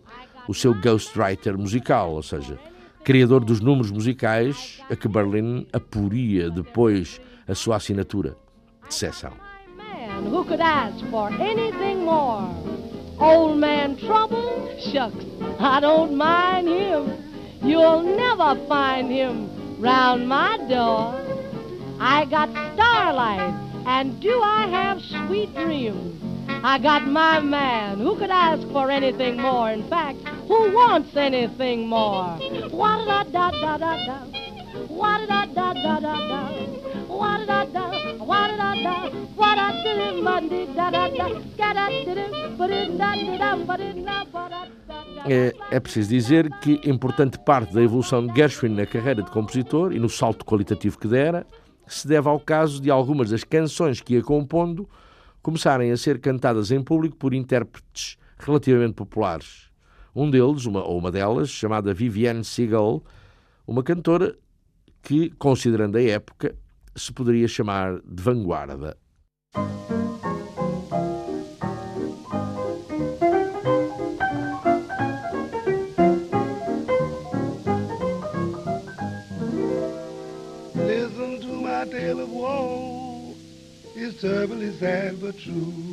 o 0.48 0.52
seu 0.52 0.74
ghostwriter 0.74 1.56
musical, 1.56 2.12
ou 2.12 2.22
seja, 2.22 2.58
criador 3.04 3.44
dos 3.44 3.60
números 3.60 3.90
musicais 3.90 4.80
a 4.90 4.96
que 4.96 5.08
Berlin 5.08 5.66
apuria 5.72 6.50
depois 6.50 7.20
a 7.46 7.54
sua 7.54 7.76
assinatura 7.76 8.36
de 8.88 8.94
sessão. 8.94 9.32
Man 9.76 10.30
who 10.30 10.44
could 10.44 10.60
ask 10.60 10.98
for 11.10 11.32
anything 11.40 12.04
more. 12.04 12.48
Old 13.20 13.58
man 13.60 13.96
trouble, 13.96 14.68
shucks, 14.78 15.24
I 15.60 15.80
don't 15.80 16.16
mind 16.16 16.68
him. 16.68 17.12
You'll 17.62 18.02
never 18.02 18.56
find 18.68 19.08
him 19.10 19.53
round 19.78 20.28
my 20.28 20.56
door. 20.68 21.20
I 22.00 22.24
got 22.24 22.50
starlight, 22.74 23.54
and 23.86 24.20
do 24.20 24.40
I 24.42 24.66
have 24.68 25.00
sweet 25.26 25.54
dreams? 25.54 26.22
I 26.48 26.78
got 26.78 27.06
my 27.06 27.40
man 27.40 27.98
who 27.98 28.16
could 28.16 28.30
ask 28.30 28.66
for 28.68 28.90
anything 28.90 29.40
more. 29.40 29.70
In 29.70 29.88
fact, 29.88 30.18
who 30.48 30.72
wants 30.72 31.14
anything 31.16 31.86
more? 31.86 32.38
What 32.70 33.06
da 33.06 33.24
da 33.24 33.50
da 33.50 33.76
da 33.76 34.06
da. 34.06 34.53
É, 45.26 45.54
é 45.70 45.80
preciso 45.80 46.10
dizer 46.10 46.50
que 46.60 46.80
importante 46.84 47.38
parte 47.38 47.72
da 47.72 47.82
evolução 47.82 48.26
de 48.26 48.34
Gershwin 48.34 48.74
na 48.74 48.84
carreira 48.84 49.22
de 49.22 49.30
compositor 49.30 49.92
e 49.92 49.98
no 49.98 50.08
salto 50.08 50.44
qualitativo 50.44 50.98
que 50.98 51.08
dera 51.08 51.46
se 51.86 52.06
deve 52.06 52.28
ao 52.28 52.40
caso 52.40 52.80
de 52.80 52.90
algumas 52.90 53.30
das 53.30 53.44
canções 53.44 54.00
que 54.00 54.14
ia 54.14 54.22
compondo 54.22 54.88
começarem 55.42 55.90
a 55.92 55.96
ser 55.96 56.20
cantadas 56.20 56.70
em 56.70 56.82
público 56.82 57.16
por 57.16 57.32
intérpretes 57.32 58.16
relativamente 58.38 58.94
populares. 58.94 59.70
Um 60.14 60.30
deles, 60.30 60.64
uma, 60.66 60.82
ou 60.82 60.98
uma 60.98 61.10
delas, 61.10 61.50
chamada 61.50 61.92
Vivienne 61.92 62.44
Segal, 62.44 63.02
uma 63.66 63.82
cantora 63.82 64.36
que, 65.04 65.30
considerando 65.38 65.98
a 65.98 66.02
época, 66.02 66.54
se 66.96 67.12
poderia 67.12 67.46
chamar 67.46 68.00
de 68.04 68.22
vanguarda. 68.22 68.96
Listen 80.74 81.40
to 81.40 81.60
my 81.60 81.84
tale 81.84 82.20
of 82.20 82.30
woe. 82.30 83.34
It's 83.94 84.20
terribly 84.20 84.72
sad 84.78 85.20
but 85.20 85.38
true. 85.38 85.84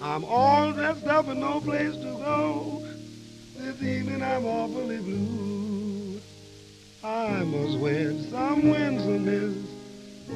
I'm 0.00 0.24
all 0.24 0.72
dressed 0.72 1.06
up 1.06 1.28
and 1.28 1.40
no 1.40 1.60
place 1.60 1.96
to 1.96 2.12
go. 2.18 2.82
This 3.56 3.82
evening 3.82 4.22
I'm 4.22 4.44
awfully 4.44 4.98
blue. 4.98 5.57
Some 8.30 8.70
winsomeness. 8.70 9.54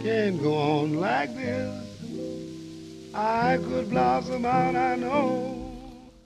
Can't 0.02 0.42
go 0.42 0.54
on 0.54 1.00
like 1.00 1.35
this. 1.35 1.70
I 3.14 3.58
could 3.58 3.90
blossom 3.90 4.44
out, 4.44 4.74
I 4.74 4.96
know. 4.96 5.62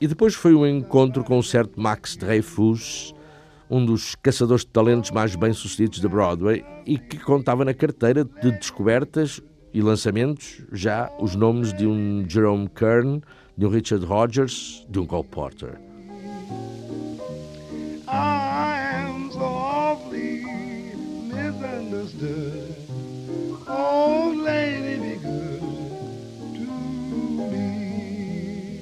E 0.00 0.06
depois 0.06 0.34
foi 0.34 0.54
um 0.54 0.66
encontro 0.66 1.24
com 1.24 1.38
o 1.38 1.42
certo 1.42 1.80
Max 1.80 2.16
Dreyfus, 2.16 3.14
um 3.68 3.84
dos 3.84 4.14
caçadores 4.14 4.62
de 4.64 4.68
talentos 4.68 5.10
mais 5.10 5.34
bem-sucedidos 5.34 6.00
da 6.00 6.08
Broadway 6.08 6.64
e 6.86 6.98
que 6.98 7.18
contava 7.18 7.64
na 7.64 7.74
carteira 7.74 8.24
de 8.24 8.52
descobertas 8.52 9.40
e 9.72 9.82
lançamentos 9.82 10.62
já 10.72 11.10
os 11.18 11.34
nomes 11.34 11.72
de 11.72 11.86
um 11.86 12.24
Jerome 12.28 12.68
Kern, 12.68 13.20
de 13.56 13.66
um 13.66 13.68
Richard 13.70 14.04
Rogers, 14.04 14.86
de 14.88 14.98
um 14.98 15.06
Cole 15.06 15.24
Porter. 15.24 15.85
understood. 22.06 22.76
Oh, 23.66 24.32
lady, 24.36 24.96
be 24.98 25.16
good 25.16 25.60
to 26.54 26.70
me. 27.50 28.80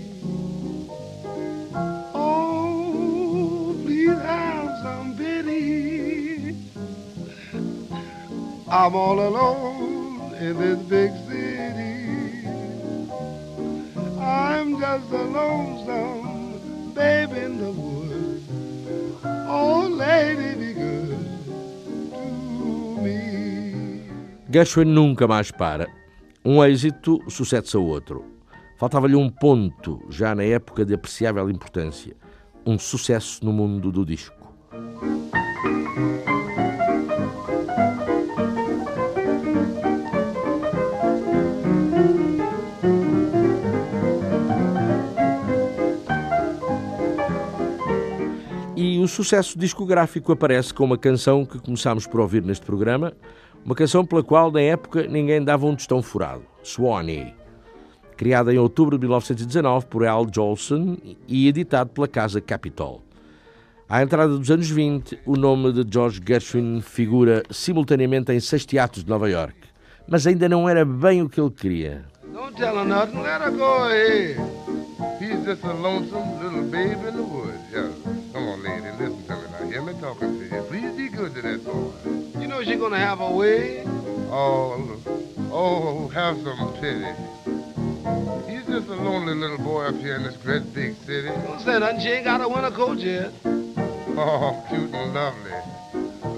Oh, 2.14 3.74
please 3.82 4.18
have 4.18 4.68
some 4.82 5.16
pity. 5.16 6.54
I'm 8.68 8.94
all 8.94 9.20
alone 9.20 10.34
in 10.34 10.58
this 10.58 10.78
big 10.80 11.12
city. 11.26 12.46
I'm 14.20 14.78
just 14.78 15.10
a 15.10 15.22
lonesome 15.22 16.92
babe 16.92 17.32
in 17.32 17.58
the 17.58 17.72
woods. 17.72 18.44
Oh, 19.48 19.88
lady, 19.88 20.54
be 20.58 20.72
good. 20.74 21.03
Gershwin 24.54 24.84
nunca 24.84 25.26
mais 25.26 25.50
para. 25.50 25.88
Um 26.44 26.62
êxito 26.62 27.18
sucede-se 27.28 27.76
a 27.76 27.80
outro. 27.80 28.24
Faltava-lhe 28.78 29.16
um 29.16 29.28
ponto, 29.28 30.00
já 30.08 30.32
na 30.32 30.44
época 30.44 30.84
de 30.84 30.94
apreciável 30.94 31.50
importância. 31.50 32.14
Um 32.64 32.78
sucesso 32.78 33.44
no 33.44 33.52
mundo 33.52 33.90
do 33.90 34.06
disco. 34.06 34.54
E 48.76 49.00
o 49.00 49.08
sucesso 49.08 49.58
discográfico 49.58 50.30
aparece 50.30 50.72
com 50.72 50.84
uma 50.84 50.96
canção 50.96 51.44
que 51.44 51.58
começámos 51.58 52.06
por 52.06 52.20
ouvir 52.20 52.44
neste 52.44 52.64
programa, 52.64 53.12
uma 53.64 53.74
canção 53.74 54.04
pela 54.04 54.22
qual, 54.22 54.52
na 54.52 54.60
época, 54.60 55.06
ninguém 55.06 55.42
dava 55.42 55.66
um 55.66 55.74
tostão 55.74 56.02
furado, 56.02 56.42
Swanee. 56.62 57.34
Criada 58.16 58.52
em 58.52 58.58
outubro 58.58 58.98
de 58.98 59.06
1919 59.06 59.86
por 59.86 60.06
Al 60.06 60.26
Jolson 60.32 60.96
e 61.26 61.48
editado 61.48 61.90
pela 61.90 62.06
Casa 62.06 62.40
Capitol. 62.40 63.02
À 63.88 64.02
entrada 64.02 64.36
dos 64.36 64.50
anos 64.50 64.70
20, 64.70 65.20
o 65.26 65.36
nome 65.36 65.72
de 65.72 65.84
George 65.92 66.20
Gershwin 66.26 66.80
figura 66.80 67.42
simultaneamente 67.50 68.32
em 68.32 68.40
seis 68.40 68.64
teatros 68.64 69.04
de 69.04 69.10
Nova 69.10 69.28
York, 69.28 69.56
mas 70.06 70.26
ainda 70.26 70.48
não 70.48 70.68
era 70.68 70.84
bem 70.84 71.22
o 71.22 71.28
que 71.28 71.40
ele 71.40 71.50
queria. 71.50 72.04
Don't 72.32 72.56
tell 72.56 72.76
her 72.76 72.84
nothing, 72.84 73.22
let 73.22 73.40
her 73.40 73.50
go 73.50 73.84
ahead. 73.84 74.36
He's 75.20 75.44
just 75.44 75.64
a 75.64 75.72
lonesome 75.72 76.42
little 76.42 76.64
babe 76.64 76.98
in 77.06 77.16
the 77.16 77.22
woods. 77.22 77.58
Yeah. 77.72 77.88
Come 78.32 78.48
on, 78.48 78.62
lady, 78.62 78.90
listen 78.98 79.22
to 79.26 79.36
me 79.36 79.42
now. 79.52 79.68
Hear 79.68 79.82
me 79.82 79.92
talking 80.00 80.38
to 80.38 80.44
you. 80.44 80.62
Please 80.62 80.96
be 80.96 81.08
good 81.08 81.34
to 81.34 81.42
that 81.42 81.64
boy. 81.64 82.23
Know 82.54 82.62
she's 82.62 82.78
gonna 82.78 83.00
have 83.00 83.20
a 83.20 83.32
way. 83.32 83.82
Oh, 84.30 85.02
oh, 85.50 86.06
have 86.10 86.36
some 86.36 86.72
pity. 86.74 87.10
He's 88.48 88.64
just 88.66 88.86
a 88.86 88.94
lonely 88.94 89.34
little 89.34 89.58
boy 89.58 89.86
up 89.86 89.96
here 89.96 90.14
in 90.14 90.22
this 90.22 90.36
great 90.36 90.72
big 90.72 90.94
city. 91.04 91.30
Don't 91.30 91.58
say 91.62 91.80
nothing, 91.80 91.98
she 91.98 92.10
ain't 92.10 92.24
got 92.24 92.40
a 92.40 92.48
winter 92.48 92.70
coat 92.70 92.98
yet. 92.98 93.32
Oh, 93.44 94.64
cute 94.68 94.94
and 94.94 95.14
lovely. 95.14 95.50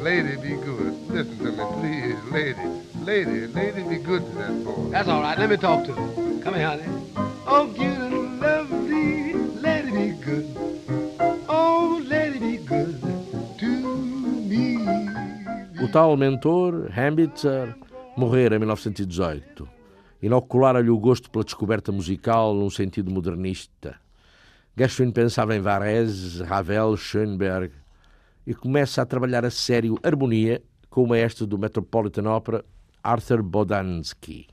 Lady, 0.02 0.36
be 0.36 0.56
good. 0.56 1.06
Listen 1.10 1.36
to 1.36 1.52
me, 1.52 1.64
please. 1.82 2.32
Lady, 2.32 2.64
lady, 3.04 3.46
lady, 3.48 3.82
be 3.82 4.02
good 4.02 4.24
to 4.24 4.32
that 4.38 4.64
boy. 4.64 4.88
That's 4.88 5.08
all 5.08 5.20
right, 5.20 5.38
let 5.38 5.50
me 5.50 5.58
talk 5.58 5.84
to 5.84 5.92
her. 5.92 6.40
Come 6.42 6.54
here, 6.54 6.66
honey. 6.66 6.88
Oh, 7.46 7.70
cute 7.76 8.05
tal 15.96 16.14
mentor, 16.14 16.90
Hambitzer, 16.94 17.74
morrera 18.18 18.56
em 18.56 18.58
1918. 18.58 19.66
Inoculara-lhe 20.20 20.90
o 20.90 20.98
gosto 20.98 21.30
pela 21.30 21.42
descoberta 21.42 21.90
musical 21.90 22.54
num 22.54 22.68
sentido 22.68 23.10
modernista. 23.10 23.98
Gershwin 24.76 25.10
pensava 25.10 25.56
em 25.56 25.60
Varese, 25.62 26.42
Ravel, 26.42 26.98
Schoenberg 26.98 27.72
e 28.46 28.52
começa 28.52 29.00
a 29.00 29.06
trabalhar 29.06 29.46
a 29.46 29.50
sério 29.50 29.98
harmonia 30.02 30.62
com 30.90 31.02
o 31.02 31.08
maestro 31.08 31.46
do 31.46 31.58
Metropolitan 31.58 32.30
Opera, 32.30 32.62
Arthur 33.02 33.42
Bodansky. 33.42 34.48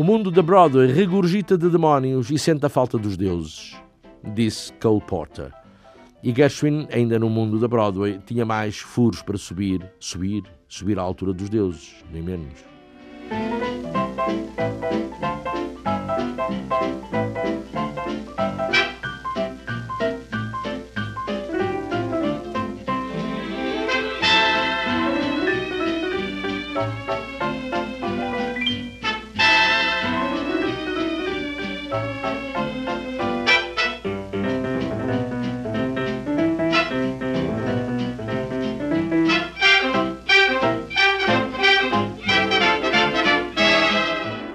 O 0.00 0.02
mundo 0.02 0.30
da 0.30 0.40
Broadway 0.40 0.90
regurgita 0.90 1.58
de 1.58 1.68
demónios 1.68 2.30
e 2.30 2.38
sente 2.38 2.64
a 2.64 2.70
falta 2.70 2.96
dos 2.96 3.18
deuses, 3.18 3.76
disse 4.34 4.72
Cole 4.80 5.02
Porter. 5.06 5.52
E 6.22 6.32
Gershwin, 6.34 6.88
ainda 6.90 7.18
no 7.18 7.28
mundo 7.28 7.58
da 7.58 7.68
Broadway, 7.68 8.18
tinha 8.24 8.46
mais 8.46 8.78
furos 8.78 9.20
para 9.20 9.36
subir, 9.36 9.86
subir, 9.98 10.42
subir 10.66 10.98
à 10.98 11.02
altura 11.02 11.34
dos 11.34 11.50
deuses, 11.50 12.02
nem 12.10 12.22
menos. 12.22 12.64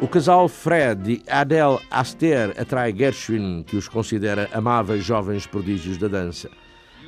O 0.02 0.08
casal 0.08 0.48
Fred 0.48 1.12
e 1.12 1.24
Adele 1.30 1.80
Astaire 1.91 2.54
atrai 2.58 2.93
Gershwin, 2.95 3.63
que 3.63 3.76
os 3.76 3.89
considera 3.89 4.50
amáveis 4.54 5.04
jovens 5.04 5.45
prodígios 5.45 5.98
da 5.98 6.08
dança. 6.08 6.50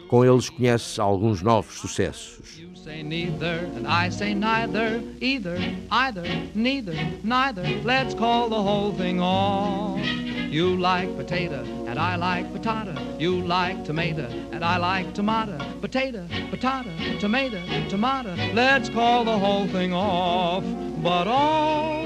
Com 0.09 0.25
eles 0.25 0.49
conhece 0.49 0.99
alguns 0.99 1.41
novos 1.41 1.75
sucessos. 1.75 2.61
Say 2.87 3.03
neither, 3.03 3.69
and 3.75 3.85
I 3.85 4.07
say 4.07 4.33
neither, 4.33 5.03
either, 5.19 5.59
either, 5.91 6.25
neither, 6.55 6.95
neither. 7.21 7.63
Let's 7.83 8.13
call 8.13 8.47
the 8.47 8.61
whole 8.61 8.93
thing 8.93 9.19
off. 9.19 9.99
You 9.99 10.77
like 10.77 11.13
potato, 11.17 11.65
and 11.85 11.99
I 11.99 12.15
like 12.15 12.45
patata. 12.53 13.19
You 13.19 13.41
like 13.41 13.83
tomato, 13.83 14.29
and 14.53 14.63
I 14.63 14.77
like 14.77 15.13
tomato. 15.13 15.57
Potato, 15.81 16.25
patata, 16.49 17.19
tomato, 17.19 17.61
tomato. 17.89 18.33
Let's 18.53 18.87
call 18.87 19.25
the 19.25 19.37
whole 19.37 19.67
thing 19.67 19.93
off. 19.93 20.63
But 21.03 21.27
oh, 21.27 22.05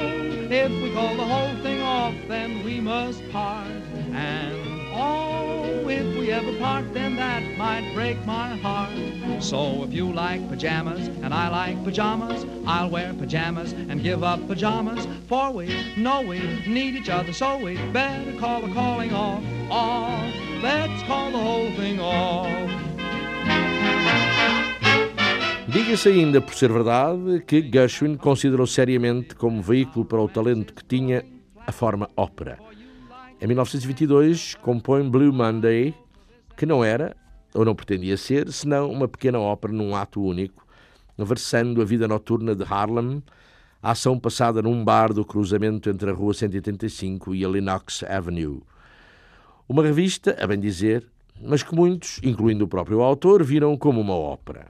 if 0.50 0.72
we 0.82 0.91
call 0.96 1.15
the 1.15 1.26
whole 1.26 1.56
thing 1.62 1.84
off, 1.84 2.15
then 2.28 2.65
we 2.65 2.80
must 2.80 3.22
part. 3.30 3.67
And 4.13 4.56
oh, 4.96 5.31
if 5.92 6.18
we 6.18 6.32
ever 6.32 6.54
part, 6.58 6.94
then 6.94 7.16
that 7.18 7.44
might 7.58 7.94
break 7.94 8.18
my 8.26 8.56
heart. 8.58 8.92
So 9.40 9.84
if 9.84 9.94
you 9.94 10.12
like 10.12 10.48
pajamas 10.50 11.08
and 11.08 11.34
I 11.34 11.50
like 11.50 11.84
pajamas, 11.84 12.46
I'll 12.66 12.90
wear 12.90 13.14
pajamas 13.14 13.74
and 13.74 14.02
give 14.02 14.24
up 14.24 14.48
pajamas. 14.48 15.08
For 15.28 15.52
we 15.52 15.68
know 15.98 16.22
we 16.22 16.40
need 16.68 16.96
each 16.96 17.10
other, 17.10 17.34
so 17.34 17.58
we 17.58 17.78
better 17.92 18.34
call 18.40 18.62
the 18.62 18.74
calling 18.74 19.14
off, 19.14 19.44
off. 19.70 20.34
Let's 20.62 21.04
call 21.04 21.32
the 21.32 21.40
whole 21.40 21.72
thing 21.76 22.00
off. 22.00 22.48
Diga-se 25.68 26.10
ainda, 26.10 26.42
por 26.42 26.54
ser 26.54 26.72
verdade, 26.72 27.46
que 27.46 27.62
Gershwin 27.62 28.18
considerou 28.18 28.68
seriamente 28.68 29.36
como 29.36 29.62
veículo 29.62 30.04
para 30.04 30.22
o 30.22 30.28
talento 30.28 30.74
que 30.74 30.84
tinha 30.84 31.24
a 31.66 31.72
forma 31.72 32.10
ópera. 32.18 32.71
Em 33.42 33.48
1922, 33.48 34.54
compõe 34.62 35.10
Blue 35.10 35.34
Monday, 35.34 35.96
que 36.56 36.64
não 36.64 36.84
era, 36.84 37.18
ou 37.56 37.66
não 37.66 37.74
pretendia 37.74 38.16
ser, 38.16 38.52
senão 38.52 38.92
uma 38.92 39.08
pequena 39.08 39.40
ópera 39.40 39.74
num 39.74 39.96
ato 39.96 40.22
único, 40.22 40.64
versando 41.18 41.82
a 41.82 41.86
vida 41.86 42.08
noturna 42.08 42.54
de 42.54 42.64
Harlem, 42.64 43.24
a 43.82 43.92
ação 43.92 44.20
passada 44.20 44.62
num 44.62 44.86
bar 44.86 45.12
do 45.12 45.26
cruzamento 45.26 45.90
entre 45.90 46.12
a 46.12 46.14
Rua 46.14 46.36
185 46.36 47.34
e 47.34 47.44
a 47.44 47.50
Lenox 47.50 48.04
Avenue. 48.04 48.62
Uma 49.68 49.82
revista, 49.82 50.38
a 50.40 50.46
bem 50.46 50.60
dizer, 50.60 51.08
mas 51.42 51.64
que 51.64 51.74
muitos, 51.74 52.20
incluindo 52.22 52.66
o 52.66 52.68
próprio 52.68 53.02
autor, 53.02 53.44
viram 53.44 53.76
como 53.76 54.00
uma 54.00 54.14
ópera. 54.14 54.68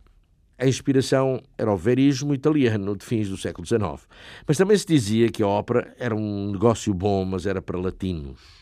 A 0.58 0.66
inspiração 0.66 1.42
era 1.58 1.74
o 1.74 1.76
verismo 1.76 2.34
italiano 2.34 2.96
de 2.96 3.04
fins 3.04 3.28
do 3.28 3.36
século 3.36 3.68
XIX. 3.68 4.08
Mas 4.48 4.58
também 4.58 4.78
se 4.78 4.88
dizia 4.88 5.30
que 5.30 5.44
a 5.44 5.48
ópera 5.48 5.94
era 6.00 6.16
um 6.16 6.54
negócio 6.54 6.94
bom, 6.94 7.26
mas 7.26 7.46
era 7.46 7.62
para 7.62 7.78
latinos. 7.78 8.61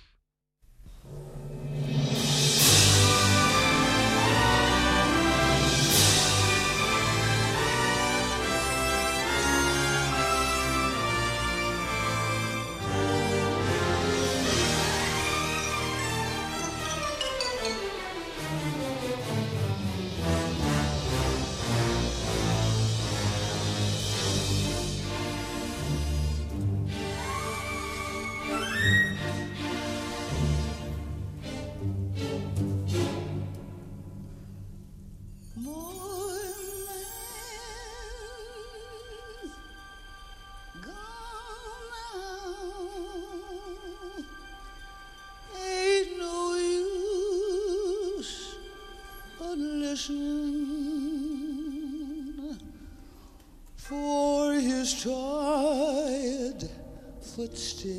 Footsteps 57.49 57.89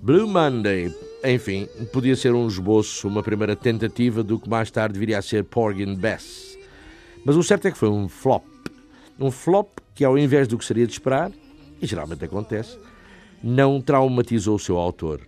Blue 0.02 0.26
Monday, 0.26 0.90
enfim, 1.24 1.68
podia 1.92 2.14
ser 2.14 2.32
um 2.34 2.46
esboço, 2.46 3.08
uma 3.08 3.22
primeira 3.22 3.56
tentativa 3.56 4.22
do 4.22 4.38
que 4.38 4.48
mais 4.48 4.70
tarde 4.70 4.98
viria 4.98 5.18
a 5.18 5.22
ser 5.22 5.44
Porgy 5.44 5.82
and 5.82 5.96
Bess. 5.96 6.56
Mas 7.24 7.36
o 7.36 7.42
certo 7.42 7.66
é 7.66 7.70
que 7.70 7.78
foi 7.78 7.88
um 7.88 8.08
flop. 8.08 8.44
Um 9.18 9.30
flop 9.30 9.68
que, 9.94 10.04
ao 10.04 10.16
invés 10.16 10.46
do 10.46 10.56
que 10.56 10.64
seria 10.64 10.86
de 10.86 10.92
esperar, 10.92 11.32
e 11.80 11.86
geralmente 11.86 12.24
acontece, 12.24 12.78
não 13.42 13.80
traumatizou 13.80 14.56
o 14.56 14.58
seu 14.58 14.78
autor. 14.78 15.20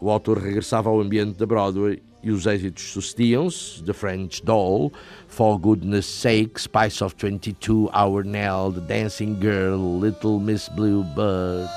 O 0.00 0.10
autor 0.10 0.38
regressava 0.38 0.88
ao 0.88 1.00
ambiente 1.00 1.36
da 1.36 1.44
Broadway 1.44 2.02
e 2.22 2.30
os 2.30 2.46
êxitos 2.46 2.84
sucediam-se: 2.84 3.82
The 3.82 3.92
French 3.92 4.42
Doll, 4.44 4.92
For 5.26 5.58
Goodness 5.58 6.06
Sake, 6.06 6.60
Spice 6.60 7.02
of 7.02 7.14
22, 7.16 7.90
Our 7.94 8.24
Nell, 8.24 8.72
The 8.72 8.80
Dancing 8.80 9.36
Girl, 9.40 10.00
Little 10.00 10.38
Miss 10.38 10.68
Bluebird. 10.68 11.68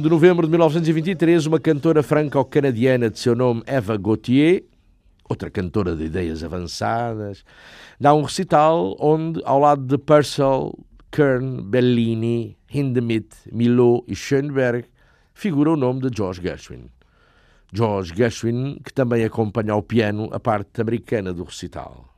1 0.00 0.02
de 0.02 0.08
novembro 0.08 0.46
de 0.46 0.50
1923, 0.50 1.44
uma 1.44 1.60
cantora 1.60 2.02
franco-canadiana 2.02 3.10
de 3.10 3.18
seu 3.18 3.36
nome 3.36 3.62
Eva 3.66 3.98
Gauthier, 3.98 4.64
outra 5.28 5.50
cantora 5.50 5.94
de 5.94 6.04
ideias 6.04 6.42
avançadas, 6.42 7.44
dá 8.00 8.14
um 8.14 8.22
recital 8.22 8.96
onde, 8.98 9.42
ao 9.44 9.58
lado 9.58 9.84
de 9.84 9.98
Purcell, 9.98 10.72
Kern, 11.12 11.60
Bellini, 11.64 12.56
Hindemith, 12.72 13.34
Milot 13.52 14.02
e 14.08 14.16
Schoenberg, 14.16 14.86
figura 15.34 15.70
o 15.70 15.76
nome 15.76 16.00
de 16.00 16.16
George 16.16 16.40
Gershwin. 16.40 16.86
George 17.70 18.14
Gershwin, 18.16 18.80
que 18.82 18.94
também 18.94 19.22
acompanha 19.22 19.74
ao 19.74 19.82
piano 19.82 20.30
a 20.32 20.40
parte 20.40 20.80
americana 20.80 21.34
do 21.34 21.44
recital. 21.44 22.09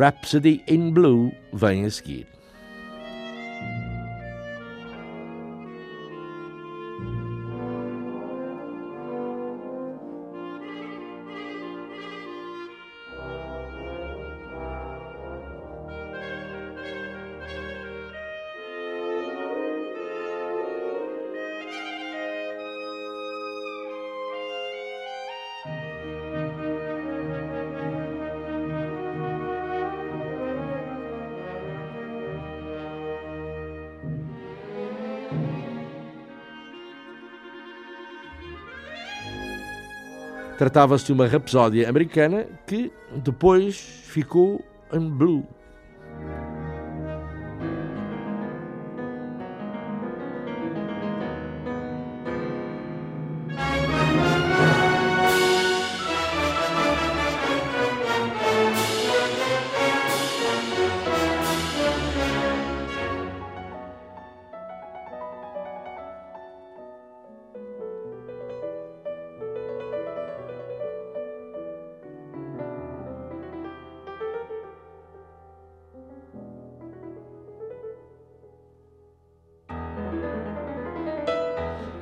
Rhapsody 0.00 0.62
in 0.66 0.94
Blue 0.94 1.30
vem 1.52 1.84
a 1.84 1.90
seguir. 1.90 2.26
Tratava-se 40.60 41.06
de 41.06 41.12
uma 41.14 41.26
rapsódia 41.26 41.88
americana 41.88 42.46
que 42.66 42.92
depois 43.16 43.78
ficou 43.78 44.62
em 44.92 45.08
blue. 45.08 45.42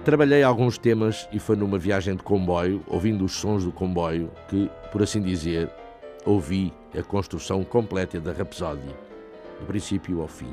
Trabalhei 0.09 0.43
alguns 0.43 0.79
temas 0.79 1.29
e 1.31 1.39
foi 1.39 1.55
numa 1.55 1.79
viagem 1.79 2.17
de 2.17 2.23
comboio, 2.23 2.83
ouvindo 2.87 3.27
os 3.27 3.33
sons 3.33 3.67
do 3.67 3.71
comboio, 3.71 4.31
que, 4.49 4.71
por 4.91 5.03
assim 5.03 5.21
dizer, 5.21 5.71
ouvi 6.25 6.73
a 6.99 7.03
construção 7.03 7.63
completa 7.63 8.19
da 8.19 8.33
Rapsódia, 8.33 8.97
do 9.61 9.67
princípio 9.67 10.23
ao 10.23 10.27
fim. 10.27 10.51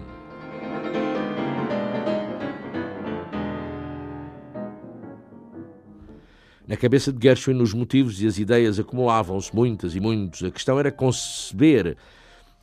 Na 6.67 6.75
cabeça 6.75 7.13
de 7.13 7.25
Gershwin, 7.25 7.61
os 7.61 7.73
motivos 7.73 8.21
e 8.21 8.27
as 8.27 8.37
ideias 8.37 8.77
acumulavam-se 8.77 9.55
muitas 9.55 9.95
e 9.95 10.01
muitos. 10.01 10.43
A 10.43 10.51
questão 10.51 10.77
era 10.77 10.91
conceber, 10.91 11.95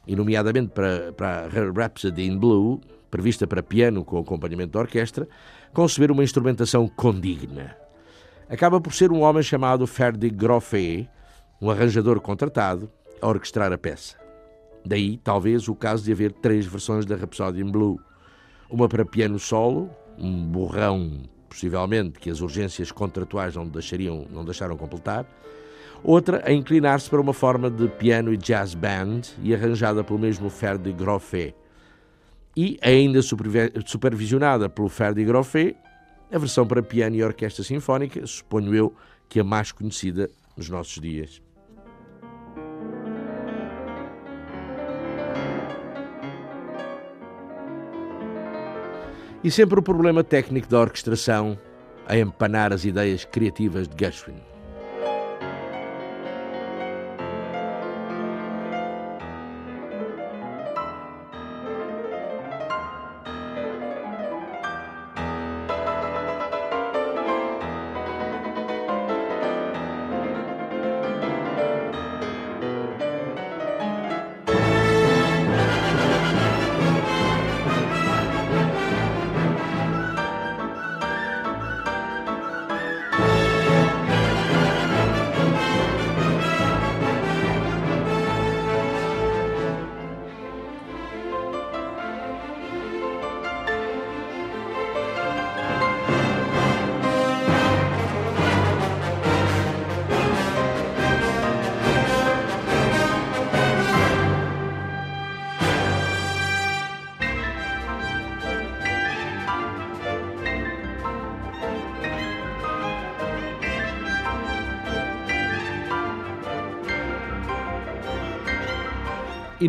e 0.06 0.14
nomeadamente 0.14 0.72
para, 0.74 1.10
para 1.14 1.46
a 1.46 1.70
Rhapsody 1.72 2.26
in 2.26 2.36
Blue, 2.36 2.82
prevista 3.12 3.46
para 3.46 3.62
piano 3.62 4.02
com 4.06 4.18
acompanhamento 4.18 4.72
de 4.72 4.78
orquestra, 4.78 5.28
conceber 5.74 6.10
uma 6.10 6.24
instrumentação 6.24 6.88
condigna. 6.88 7.76
Acaba 8.48 8.80
por 8.80 8.94
ser 8.94 9.12
um 9.12 9.20
homem 9.20 9.42
chamado 9.42 9.86
Ferdi 9.86 10.30
Groffet, 10.30 11.08
um 11.60 11.70
arranjador 11.70 12.18
contratado, 12.22 12.90
a 13.20 13.28
orquestrar 13.28 13.70
a 13.70 13.76
peça. 13.76 14.16
Daí, 14.84 15.18
talvez, 15.18 15.68
o 15.68 15.74
caso 15.74 16.02
de 16.02 16.10
haver 16.10 16.32
três 16.32 16.64
versões 16.64 17.04
da 17.04 17.14
Rhapsody 17.14 17.60
in 17.60 17.70
Blue. 17.70 18.00
Uma 18.70 18.88
para 18.88 19.04
piano 19.04 19.38
solo, 19.38 19.90
um 20.18 20.46
borrão, 20.46 21.22
possivelmente, 21.50 22.18
que 22.18 22.30
as 22.30 22.40
urgências 22.40 22.90
contratuais 22.90 23.54
não, 23.54 23.68
deixariam, 23.68 24.26
não 24.30 24.42
deixaram 24.42 24.76
completar. 24.76 25.26
Outra 26.02 26.42
a 26.46 26.50
inclinar-se 26.50 27.10
para 27.10 27.20
uma 27.20 27.34
forma 27.34 27.70
de 27.70 27.88
piano 27.88 28.32
e 28.32 28.38
jazz 28.38 28.74
band 28.74 29.20
e 29.42 29.54
arranjada 29.54 30.02
pelo 30.02 30.18
mesmo 30.18 30.48
Ferdi 30.48 30.92
Groffet 30.92 31.54
e 32.56 32.78
ainda 32.82 33.20
supervisionada 33.22 34.68
pelo 34.68 34.88
Ferdi 34.88 35.24
Groffet, 35.24 35.76
a 36.30 36.38
versão 36.38 36.66
para 36.66 36.82
piano 36.82 37.16
e 37.16 37.22
orquestra 37.22 37.64
sinfónica, 37.64 38.26
suponho 38.26 38.74
eu 38.74 38.94
que 39.28 39.40
a 39.40 39.44
mais 39.44 39.72
conhecida 39.72 40.30
nos 40.56 40.68
nossos 40.68 41.00
dias. 41.00 41.42
E 49.44 49.50
sempre 49.50 49.80
o 49.80 49.82
problema 49.82 50.22
técnico 50.22 50.68
da 50.68 50.80
orquestração 50.80 51.58
a 52.06 52.16
empanar 52.16 52.72
as 52.72 52.84
ideias 52.84 53.24
criativas 53.24 53.88
de 53.88 53.96
Gershwin. 53.98 54.51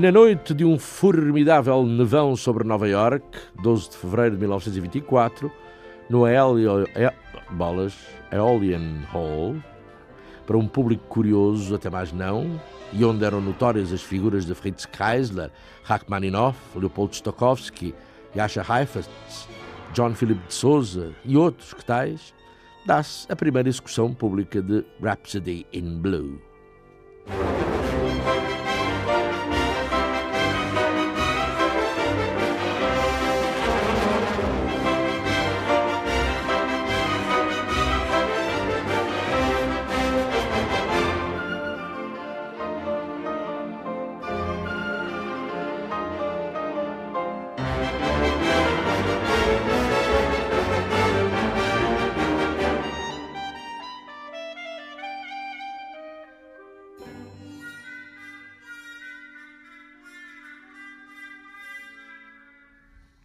Na 0.03 0.11
noite 0.11 0.53
de 0.53 0.65
um 0.65 0.77
formidável 0.77 1.85
nevão 1.85 2.35
sobre 2.35 2.65
Nova 2.65 2.89
York, 2.89 3.25
12 3.61 3.91
de 3.91 3.95
fevereiro 3.95 4.31
de 4.31 4.41
1924, 4.41 5.49
no 6.09 6.25
Aeolian 6.25 6.83
Hall, 9.13 9.55
para 10.45 10.57
um 10.57 10.67
público 10.67 11.05
curioso, 11.07 11.73
até 11.73 11.89
mais 11.89 12.11
não, 12.11 12.59
e 12.91 13.05
onde 13.05 13.23
eram 13.23 13.39
notórias 13.39 13.93
as 13.93 14.01
figuras 14.01 14.45
de 14.45 14.53
Fritz 14.53 14.85
Kreisler, 14.85 15.49
Rachmaninoff, 15.83 16.57
Leopold 16.75 17.15
Stokowski, 17.15 17.95
Jascha 18.35 18.59
Heifetz, 18.59 19.47
John 19.93 20.13
Philip 20.15 20.45
de 20.45 20.53
Souza 20.53 21.13
e 21.23 21.37
outros 21.37 21.73
que 21.73 21.85
tais, 21.85 22.33
dá-se 22.85 23.25
a 23.31 23.37
primeira 23.37 23.69
execução 23.69 24.13
pública 24.13 24.61
de 24.61 24.83
Rhapsody 25.01 25.65
in 25.71 26.01
Blue. 26.01 26.52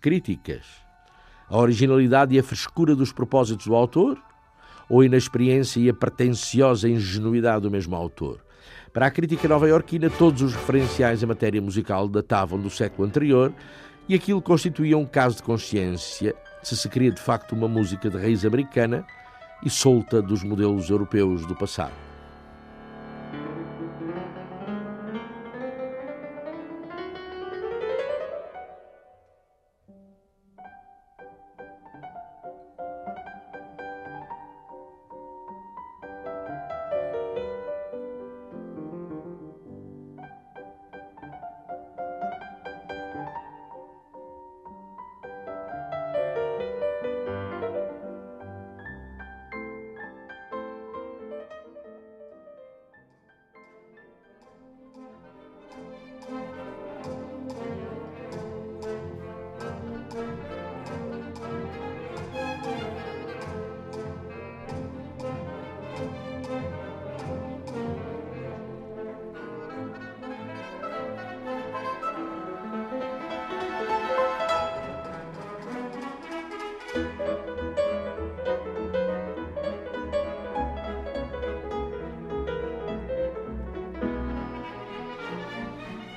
Críticas? 0.08 0.64
A 1.50 1.58
originalidade 1.58 2.34
e 2.34 2.38
a 2.38 2.42
frescura 2.42 2.96
dos 2.96 3.12
propósitos 3.12 3.66
do 3.66 3.74
autor? 3.74 4.18
Ou 4.88 5.02
a 5.02 5.04
inexperiência 5.04 5.80
e 5.80 5.90
a 5.90 5.92
pretensiosa 5.92 6.88
ingenuidade 6.88 7.64
do 7.64 7.70
mesmo 7.70 7.94
autor? 7.94 8.42
Para 8.90 9.04
a 9.04 9.10
crítica 9.10 9.46
nova-iorquina, 9.46 10.08
todos 10.08 10.40
os 10.40 10.54
referenciais 10.54 11.22
em 11.22 11.26
matéria 11.26 11.60
musical 11.60 12.08
datavam 12.08 12.58
do 12.58 12.70
século 12.70 13.06
anterior 13.06 13.52
e 14.08 14.14
aquilo 14.14 14.40
constituía 14.40 14.96
um 14.96 15.04
caso 15.04 15.36
de 15.36 15.42
consciência 15.42 16.34
se 16.62 16.74
se 16.74 16.88
queria 16.88 17.12
de 17.12 17.20
facto 17.20 17.52
uma 17.52 17.68
música 17.68 18.08
de 18.08 18.16
raiz 18.16 18.46
americana 18.46 19.06
e 19.62 19.68
solta 19.68 20.22
dos 20.22 20.42
modelos 20.42 20.88
europeus 20.88 21.44
do 21.44 21.54
passado. 21.54 22.07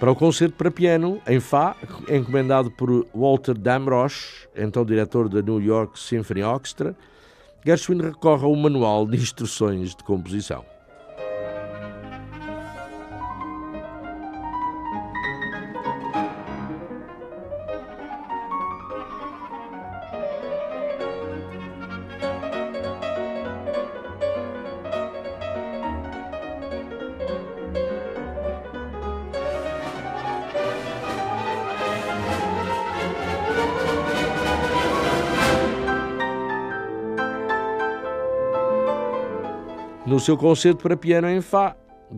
Para 0.01 0.11
o 0.11 0.15
concerto 0.15 0.55
para 0.55 0.71
piano 0.71 1.21
em 1.27 1.39
Fá, 1.39 1.75
encomendado 2.09 2.71
por 2.71 3.05
Walter 3.13 3.55
Damrosch, 3.55 4.47
então 4.55 4.83
diretor 4.83 5.29
da 5.29 5.43
New 5.43 5.61
York 5.61 5.99
Symphony 5.99 6.41
Orchestra, 6.41 6.95
Gershwin 7.63 8.01
recorre 8.01 8.43
ao 8.43 8.55
manual 8.55 9.05
de 9.05 9.15
instruções 9.17 9.93
de 9.93 10.03
composição. 10.03 10.70
Seu 40.21 40.37
concerto 40.37 40.83
para 40.83 40.95
piano 40.95 41.27
em 41.27 41.41
Fá, 41.41 41.75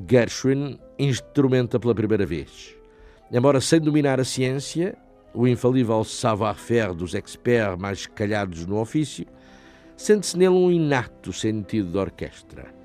Gershwin 0.09 0.77
instrumenta 0.99 1.79
pela 1.79 1.95
primeira 1.95 2.25
vez. 2.25 2.75
Embora 3.31 3.61
sem 3.61 3.79
dominar 3.79 4.19
a 4.19 4.25
ciência, 4.25 4.97
o 5.33 5.47
infalível 5.47 6.03
savoir-faire 6.03 6.93
dos 6.93 7.15
experts 7.15 7.79
mais 7.79 8.05
calhados 8.05 8.65
no 8.65 8.79
ofício, 8.79 9.25
sente-se 9.95 10.37
nele 10.37 10.53
um 10.53 10.69
inato 10.69 11.31
sentido 11.31 11.91
de 11.91 11.97
orquestra. 11.97 12.82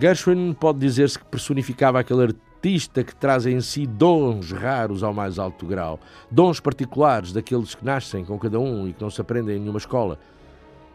Gershwin 0.00 0.52
pode 0.52 0.78
dizer-se 0.78 1.18
que 1.18 1.24
personificava 1.24 1.98
aquele 1.98 2.22
artista 2.22 3.02
que 3.02 3.14
traz 3.14 3.46
em 3.46 3.60
si 3.60 3.84
dons 3.84 4.52
raros 4.52 5.02
ao 5.02 5.12
mais 5.12 5.38
alto 5.38 5.66
grau, 5.66 5.98
dons 6.30 6.60
particulares 6.60 7.32
daqueles 7.32 7.74
que 7.74 7.84
nascem 7.84 8.24
com 8.24 8.38
cada 8.38 8.60
um 8.60 8.86
e 8.86 8.92
que 8.92 9.02
não 9.02 9.10
se 9.10 9.20
aprendem 9.20 9.56
em 9.56 9.60
nenhuma 9.60 9.78
escola. 9.78 10.18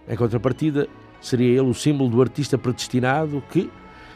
Em 0.07 0.15
contrapartida, 0.15 0.87
seria 1.19 1.59
ele 1.59 1.69
o 1.69 1.73
símbolo 1.73 2.09
do 2.09 2.21
artista 2.21 2.57
predestinado 2.57 3.43
que, 3.51 3.69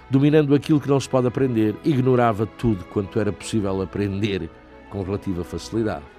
dominando 0.09 0.55
aquilo 0.55 0.79
que 0.79 0.89
não 0.89 0.99
se 0.99 1.09
pode 1.09 1.27
aprender, 1.27 1.75
ignorava 1.83 2.45
tudo 2.45 2.85
quanto 2.85 3.19
era 3.19 3.31
possível 3.31 3.81
aprender 3.81 4.49
com 4.89 5.03
relativa 5.03 5.43
facilidade. 5.43 6.16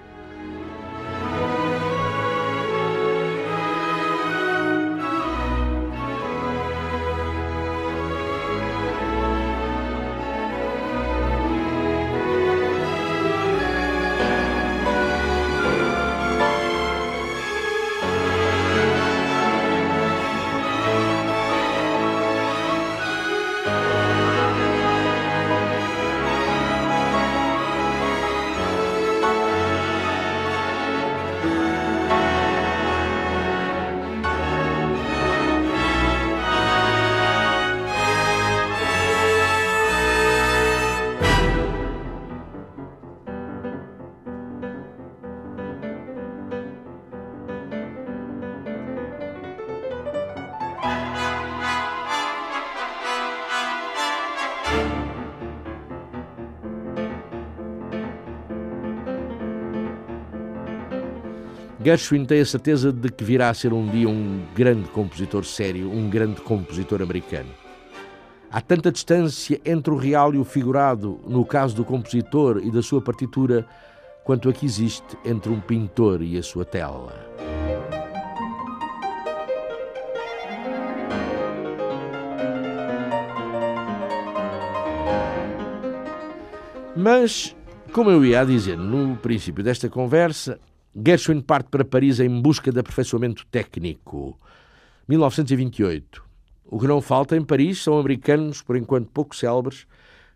Gershwin 61.81 62.25
tem 62.25 62.41
a 62.41 62.45
certeza 62.45 62.91
de 62.91 63.09
que 63.09 63.23
virá 63.23 63.49
a 63.49 63.53
ser 63.53 63.71
um 63.71 63.87
dia 63.87 64.09
um 64.09 64.45
grande 64.53 64.89
compositor 64.89 65.45
sério, 65.45 65.89
um 65.89 66.09
grande 66.09 66.41
compositor 66.41 67.01
americano. 67.01 67.49
Há 68.51 68.59
tanta 68.59 68.91
distância 68.91 69.61
entre 69.63 69.93
o 69.93 69.95
real 69.95 70.33
e 70.33 70.37
o 70.37 70.43
figurado, 70.43 71.21
no 71.25 71.45
caso 71.45 71.75
do 71.77 71.85
compositor 71.85 72.59
e 72.61 72.69
da 72.69 72.81
sua 72.81 73.01
partitura, 73.01 73.65
quanto 74.25 74.49
aqui 74.49 74.65
existe 74.65 75.17
entre 75.23 75.49
um 75.51 75.61
pintor 75.61 76.21
e 76.21 76.37
a 76.37 76.43
sua 76.43 76.65
tela. 76.65 77.13
Mas, 86.93 87.55
como 87.93 88.11
eu 88.11 88.25
ia 88.25 88.41
a 88.41 88.43
dizer 88.43 88.77
no 88.77 89.15
princípio 89.15 89.63
desta 89.63 89.87
conversa, 89.87 90.59
Gershwin 90.95 91.41
parte 91.41 91.69
para 91.69 91.85
Paris 91.85 92.19
em 92.19 92.41
busca 92.41 92.71
de 92.71 92.79
aperfeiçoamento 92.79 93.45
técnico. 93.47 94.39
1928. 95.07 96.23
O 96.65 96.79
que 96.79 96.87
não 96.87 97.01
falta 97.01 97.35
em 97.35 97.43
Paris 97.43 97.81
são 97.81 97.97
americanos, 97.99 98.61
por 98.61 98.75
enquanto 98.75 99.09
pouco 99.11 99.35
célebres, 99.35 99.85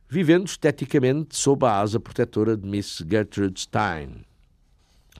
vivendo 0.08 0.48
esteticamente 0.48 1.36
sob 1.36 1.66
a 1.66 1.80
asa 1.80 2.00
protetora 2.00 2.56
de 2.56 2.68
Miss 2.68 3.04
Gertrude 3.08 3.60
Stein. 3.60 4.24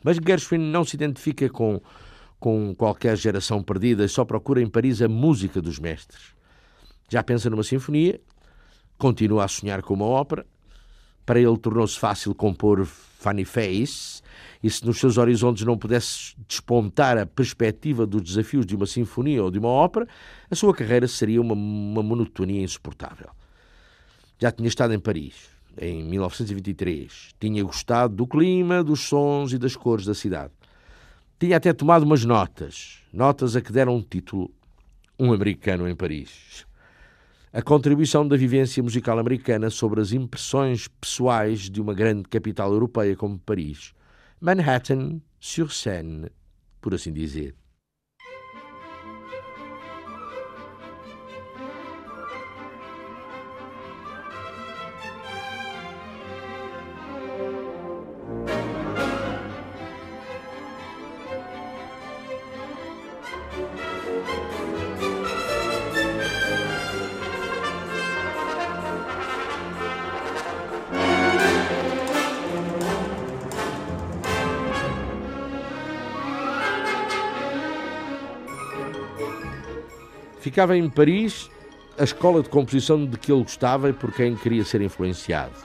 Mas 0.04 0.18
Gershwin 0.18 0.60
não 0.60 0.84
se 0.84 0.96
identifica 0.96 1.50
com, 1.50 1.82
com 2.40 2.74
qualquer 2.76 3.16
geração 3.18 3.62
perdida 3.64 4.06
e 4.06 4.10
só 4.10 4.26
procura 4.26 4.62
em 4.62 4.68
Paris 4.68 5.02
a 5.02 5.08
música 5.08 5.62
dos 5.62 5.80
mestres. 5.80 6.36
Já 7.10 7.24
pensa 7.24 7.50
numa 7.50 7.64
sinfonia, 7.64 8.20
continua 8.98 9.46
a 9.46 9.48
sonhar 9.48 9.82
com 9.82 9.94
uma 9.94 10.06
ópera. 10.06 10.46
Para 11.26 11.40
ele 11.40 11.58
tornou-se 11.58 11.98
fácil 11.98 12.36
compor 12.36 12.86
Funny 12.86 13.46
Face 13.46 14.23
e 14.64 14.70
se 14.70 14.86
nos 14.86 14.98
seus 14.98 15.18
horizontes 15.18 15.66
não 15.66 15.78
pudesse 15.78 16.36
despontar 16.48 17.18
a 17.18 17.26
perspectiva 17.26 18.06
dos 18.06 18.24
desafios 18.24 18.66
de 18.66 18.78
uma 18.78 18.86
sinfonia 18.86 19.44
ou 19.44 19.52
de 19.52 19.60
uma 19.60 19.68
ópera, 19.68 20.08
a 20.50 20.56
sua 20.56 20.74
carreira 20.74 21.06
seria 21.06 21.42
uma, 21.42 21.54
uma 21.54 22.02
monotonia 22.02 22.64
insuportável. 22.64 23.30
Já 24.40 24.54
tinha 24.54 24.70
estado 24.70 24.94
em 24.94 25.00
Paris, 25.00 25.50
em 25.78 26.06
1923. 26.06 27.32
Tinha 27.38 27.62
gostado 27.62 28.16
do 28.16 28.26
clima, 28.26 28.82
dos 28.82 29.02
sons 29.02 29.52
e 29.52 29.58
das 29.58 29.76
cores 29.76 30.06
da 30.06 30.14
cidade. 30.14 30.54
Tinha 31.38 31.58
até 31.58 31.74
tomado 31.74 32.04
umas 32.04 32.24
notas, 32.24 33.00
notas 33.12 33.58
a 33.58 33.62
que 33.62 33.72
deram 33.72 33.98
um 33.98 34.02
título 34.02 34.50
Um 35.20 35.34
Americano 35.34 35.90
em 35.90 35.96
Paris. 35.96 36.66
A 37.52 37.62
contribuição 37.62 38.26
da 38.26 38.38
vivência 38.38 38.82
musical 38.82 39.20
americana 39.20 39.70
sobre 39.70 40.00
as 40.00 40.14
impressões 40.14 40.88
pessoais 40.88 41.70
de 41.70 41.82
uma 41.82 41.94
grande 41.94 42.24
capital 42.30 42.72
europeia 42.72 43.14
como 43.14 43.38
Paris 43.38 43.94
Manhattan 44.44 45.22
sur 45.40 45.72
Seine, 45.72 46.30
por 46.82 46.94
assim 46.94 47.14
dizer. 47.14 47.56
Ficava 80.54 80.78
em 80.78 80.88
Paris 80.88 81.50
a 81.98 82.04
escola 82.04 82.44
de 82.44 82.48
composição 82.48 83.08
de 83.08 83.18
que 83.18 83.32
ele 83.32 83.42
gostava 83.42 83.90
e 83.90 83.94
por 83.94 84.14
quem 84.14 84.36
queria 84.36 84.64
ser 84.64 84.82
influenciado. 84.82 85.56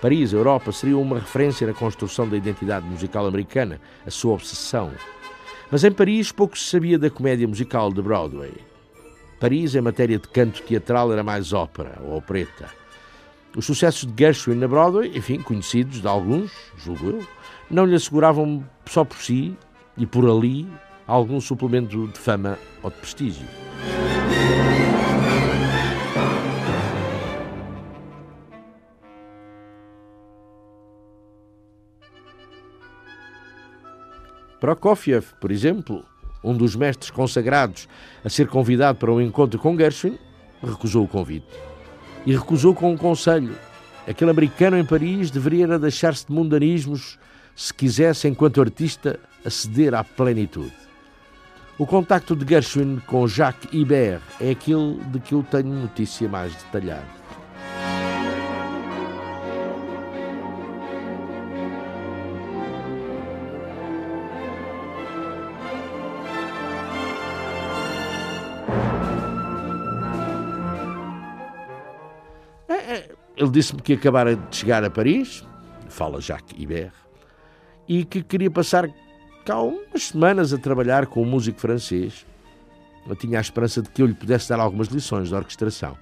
Paris, 0.00 0.32
Europa, 0.32 0.70
seria 0.70 0.96
uma 0.96 1.18
referência 1.18 1.66
na 1.66 1.74
construção 1.74 2.28
da 2.28 2.36
identidade 2.36 2.86
musical 2.86 3.26
americana, 3.26 3.80
a 4.06 4.10
sua 4.12 4.34
obsessão. 4.34 4.92
Mas 5.68 5.82
em 5.82 5.90
Paris 5.90 6.30
pouco 6.30 6.56
se 6.56 6.66
sabia 6.66 6.96
da 6.96 7.10
comédia 7.10 7.48
musical 7.48 7.92
de 7.92 8.00
Broadway. 8.00 8.52
Paris, 9.40 9.74
em 9.74 9.80
matéria 9.80 10.16
de 10.16 10.28
canto 10.28 10.62
teatral, 10.62 11.12
era 11.12 11.24
mais 11.24 11.52
ópera 11.52 11.98
ou 12.00 12.18
opereta. 12.18 12.70
Os 13.56 13.66
sucessos 13.66 14.06
de 14.06 14.14
Gershwin 14.16 14.54
na 14.54 14.68
Broadway, 14.68 15.10
enfim, 15.18 15.42
conhecidos 15.42 16.00
de 16.00 16.06
alguns, 16.06 16.52
julgo 16.76 17.04
eu, 17.04 17.26
não 17.68 17.84
lhe 17.84 17.96
asseguravam 17.96 18.64
só 18.86 19.04
por 19.04 19.16
si 19.16 19.56
e 19.96 20.06
por 20.06 20.24
ali 20.24 20.68
algum 21.08 21.40
suplemento 21.40 22.06
de 22.06 22.18
fama 22.18 22.58
ou 22.82 22.90
de 22.90 22.96
prestígio. 22.98 23.46
Prokofiev, 34.60 35.24
por 35.40 35.50
exemplo, 35.50 36.04
um 36.44 36.54
dos 36.54 36.76
mestres 36.76 37.10
consagrados 37.10 37.88
a 38.24 38.28
ser 38.28 38.48
convidado 38.48 38.98
para 38.98 39.12
um 39.12 39.20
encontro 39.20 39.58
com 39.58 39.76
Gershwin, 39.76 40.18
recusou 40.62 41.04
o 41.04 41.08
convite. 41.08 41.46
E 42.26 42.32
recusou 42.36 42.74
com 42.74 42.92
um 42.92 42.96
conselho. 42.96 43.56
Aquele 44.06 44.30
americano 44.30 44.76
em 44.76 44.84
Paris 44.84 45.30
deveria 45.30 45.78
deixar-se 45.78 46.26
de 46.26 46.32
mundanismos 46.32 47.18
se 47.54 47.72
quisesse, 47.72 48.28
enquanto 48.28 48.60
artista, 48.60 49.18
aceder 49.44 49.94
à 49.94 50.04
plenitude. 50.04 50.87
O 51.80 51.86
contacto 51.86 52.34
de 52.34 52.44
Gershwin 52.44 53.00
com 53.06 53.28
Jacques 53.28 53.72
Ibert 53.72 54.20
é 54.40 54.50
aquele 54.50 54.96
de 55.12 55.20
que 55.20 55.32
eu 55.32 55.44
tenho 55.44 55.68
notícia 55.68 56.28
mais 56.28 56.52
detalhada. 56.56 57.06
Ele 73.36 73.50
disse-me 73.50 73.80
que 73.80 73.92
acabara 73.92 74.34
de 74.34 74.56
chegar 74.56 74.82
a 74.82 74.90
Paris, 74.90 75.46
fala 75.88 76.20
Jacques 76.20 76.60
Ibert, 76.60 76.92
e 77.86 78.04
que 78.04 78.20
queria 78.20 78.50
passar 78.50 78.90
que 79.48 79.52
umas 79.52 80.02
semanas 80.08 80.52
a 80.52 80.58
trabalhar 80.58 81.06
com 81.06 81.22
um 81.22 81.24
músico 81.24 81.58
francês, 81.58 82.26
eu 83.08 83.16
tinha 83.16 83.38
a 83.38 83.40
esperança 83.40 83.80
de 83.80 83.88
que 83.88 84.02
eu 84.02 84.06
lhe 84.06 84.12
pudesse 84.12 84.46
dar 84.50 84.60
algumas 84.60 84.88
lições 84.88 85.30
de 85.30 85.34
orquestração. 85.34 85.96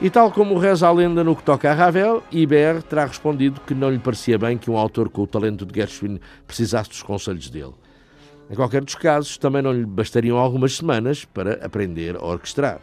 E 0.00 0.08
tal 0.08 0.32
como 0.32 0.56
reza 0.56 0.86
a 0.86 0.92
lenda 0.92 1.22
no 1.22 1.36
que 1.36 1.42
toca 1.42 1.70
a 1.70 1.74
Ravel, 1.74 2.22
Iber 2.32 2.82
terá 2.84 3.04
respondido 3.04 3.60
que 3.60 3.74
não 3.74 3.90
lhe 3.90 3.98
parecia 3.98 4.38
bem 4.38 4.56
que 4.56 4.70
um 4.70 4.78
autor 4.78 5.10
com 5.10 5.20
o 5.22 5.26
talento 5.26 5.66
de 5.66 5.78
Gershwin 5.78 6.18
precisasse 6.46 6.88
dos 6.88 7.02
conselhos 7.02 7.50
dele. 7.50 7.74
Em 8.48 8.54
qualquer 8.54 8.82
dos 8.82 8.94
casos, 8.94 9.36
também 9.36 9.60
não 9.60 9.72
lhe 9.72 9.84
bastariam 9.84 10.38
algumas 10.38 10.76
semanas 10.76 11.26
para 11.26 11.62
aprender 11.62 12.16
a 12.16 12.24
orquestrar. 12.24 12.80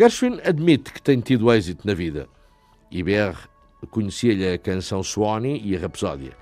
Gershwin 0.00 0.40
admite 0.46 0.94
que 0.94 1.02
tem 1.02 1.20
tido 1.20 1.52
êxito 1.52 1.86
na 1.86 1.92
vida. 1.92 2.26
Ibert 2.90 3.36
conhecia-lhe 3.90 4.54
a 4.54 4.56
canção 4.56 5.02
Swanee 5.02 5.60
e 5.62 5.76
a 5.76 5.78
Rapsódia. 5.78 6.32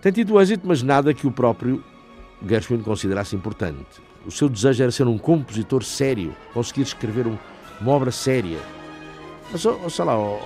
Tem 0.00 0.10
tido 0.10 0.40
êxito, 0.40 0.66
mas 0.66 0.82
nada 0.82 1.12
que 1.12 1.26
o 1.26 1.30
próprio 1.30 1.84
Gershwin 2.48 2.80
considerasse 2.80 3.36
importante. 3.36 4.00
O 4.24 4.30
seu 4.30 4.48
desejo 4.48 4.84
era 4.84 4.90
ser 4.90 5.06
um 5.06 5.18
compositor 5.18 5.84
sério, 5.84 6.34
conseguir 6.54 6.80
escrever 6.80 7.26
um, 7.26 7.36
uma 7.78 7.92
obra 7.92 8.10
séria. 8.10 8.58
Mas, 9.52 9.66
oh, 9.66 9.90
sei 9.90 10.06
lá, 10.06 10.18
oh, 10.18 10.40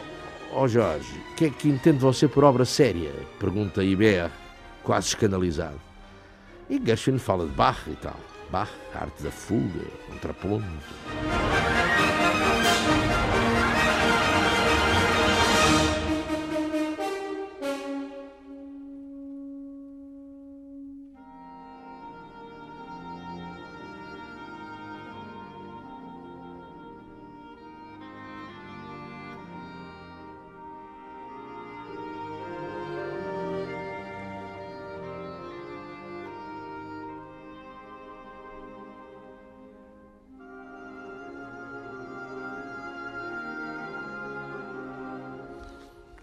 oh 0.53 0.67
Jorge, 0.67 1.15
o 1.31 1.35
que 1.37 1.45
é 1.45 1.51
que 1.51 1.69
entende 1.69 1.99
você 1.99 2.27
por 2.27 2.43
obra 2.43 2.65
séria? 2.65 3.13
Pergunta 3.39 3.85
Ibert, 3.85 4.33
quase 4.83 5.07
escandalizado. 5.07 5.81
E 6.69 6.83
Gershwin 6.85 7.19
fala 7.19 7.47
de 7.47 7.53
Bach 7.53 7.79
e 7.87 7.95
tal. 7.95 8.19
Bach, 8.51 8.69
arte 8.97 9.23
da 9.23 9.31
fuga, 9.31 9.87
contraponto. 10.09 10.67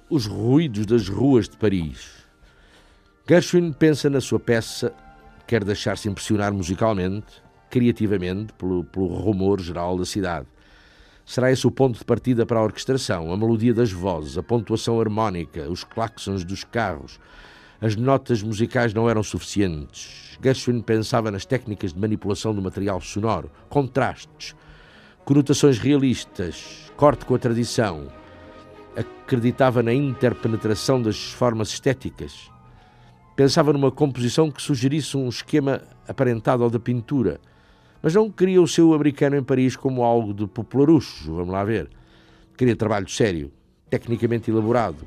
Os 0.10 0.26
ruídos 0.26 0.88
das 0.88 1.08
ruas 1.08 1.48
de 1.48 1.56
Paris. 1.56 2.26
Gershwin 3.28 3.72
pensa 3.72 4.10
na 4.10 4.20
sua 4.20 4.40
peça, 4.40 4.92
quer 5.46 5.64
deixar-se 5.64 6.10
impressionar 6.10 6.52
musicalmente, 6.52 7.44
criativamente, 7.70 8.52
pelo, 8.54 8.84
pelo 8.84 9.08
rumor 9.08 9.62
geral 9.62 9.98
da 9.98 10.06
cidade. 10.06 10.48
Será 11.24 11.52
esse 11.52 11.68
o 11.68 11.72
ponto 11.72 12.00
de 12.00 12.06
partida 12.06 12.44
para 12.44 12.60
a 12.60 12.64
orquestração, 12.64 13.32
a 13.32 13.38
melodia 13.38 13.72
das 13.72 13.92
vozes, 13.92 14.36
a 14.36 14.42
pontuação 14.42 15.00
harmónica, 15.00 15.70
os 15.70 15.84
claxons 15.84 16.44
dos 16.44 16.64
carros. 16.64 17.20
As 17.80 17.96
notas 17.96 18.42
musicais 18.42 18.96
não 18.96 19.08
eram 19.08 19.22
suficientes. 19.22 20.40
Gershwin 20.44 20.82
pensava 20.82 21.30
nas 21.30 21.46
técnicas 21.46 21.94
de 21.94 22.00
manipulação 22.00 22.56
do 22.56 22.64
material 22.64 23.00
sonoro, 23.00 23.52
contrastes, 23.70 24.56
conotações 25.24 25.78
realistas, 25.78 26.92
corte 26.98 27.26
com 27.26 27.36
a 27.36 27.40
tradição, 27.40 28.08
acreditava 28.96 29.84
na 29.84 29.94
interpenetração 29.94 31.02
das 31.02 31.32
formas 31.32 31.70
estéticas. 31.70 32.50
Pensava 33.36 33.72
numa 33.72 33.92
composição 33.92 34.52
que 34.52 34.62
sugerisse 34.62 35.16
um 35.16 35.30
esquema 35.30 35.82
aparentado 36.08 36.64
ao 36.64 36.70
da 36.70 36.80
pintura, 36.80 37.40
mas 38.02 38.14
não 38.14 38.30
queria 38.30 38.62
o 38.62 38.68
seu 38.68 38.94
americano 38.94 39.38
em 39.38 39.44
Paris 39.44 39.76
como 39.76 40.04
algo 40.04 40.34
de 40.34 40.48
popularucho, 40.48 41.36
vamos 41.36 41.54
lá 41.54 41.64
ver. 41.64 41.90
Queria 42.58 42.76
trabalho 42.76 43.10
sério, 43.10 43.52
tecnicamente 43.90 44.52
elaborado. 44.52 45.06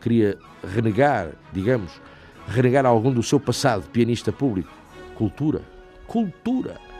Queria 0.00 0.38
renegar, 0.62 1.32
digamos, 1.52 2.00
renegar 2.46 2.86
algum 2.86 3.12
do 3.12 3.22
seu 3.22 3.40
passado 3.40 3.88
pianista 3.90 4.32
público. 4.32 4.72
Cultura. 5.16 5.62
Cultura. 6.06 6.91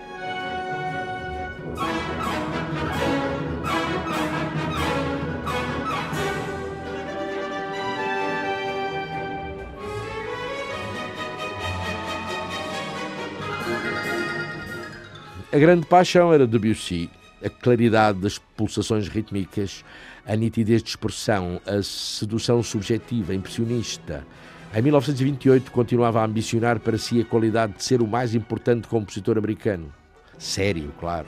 A 15.52 15.58
grande 15.58 15.84
paixão 15.84 16.32
era 16.32 16.46
Debussy, 16.46 17.10
a 17.44 17.50
claridade 17.50 18.18
das 18.20 18.38
pulsações 18.38 19.06
rítmicas, 19.06 19.84
a 20.26 20.34
nitidez 20.34 20.82
de 20.82 20.88
expressão, 20.88 21.60
a 21.66 21.82
sedução 21.82 22.62
subjetiva, 22.62 23.34
impressionista. 23.34 24.26
Em 24.74 24.80
1928 24.80 25.70
continuava 25.70 26.22
a 26.22 26.24
ambicionar 26.24 26.80
para 26.80 26.96
si 26.96 27.20
a 27.20 27.24
qualidade 27.26 27.74
de 27.74 27.84
ser 27.84 28.00
o 28.00 28.06
mais 28.06 28.34
importante 28.34 28.88
compositor 28.88 29.36
americano. 29.36 29.92
Sério, 30.38 30.90
claro. 30.98 31.26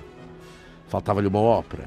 Faltava-lhe 0.88 1.28
uma 1.28 1.40
ópera. 1.40 1.86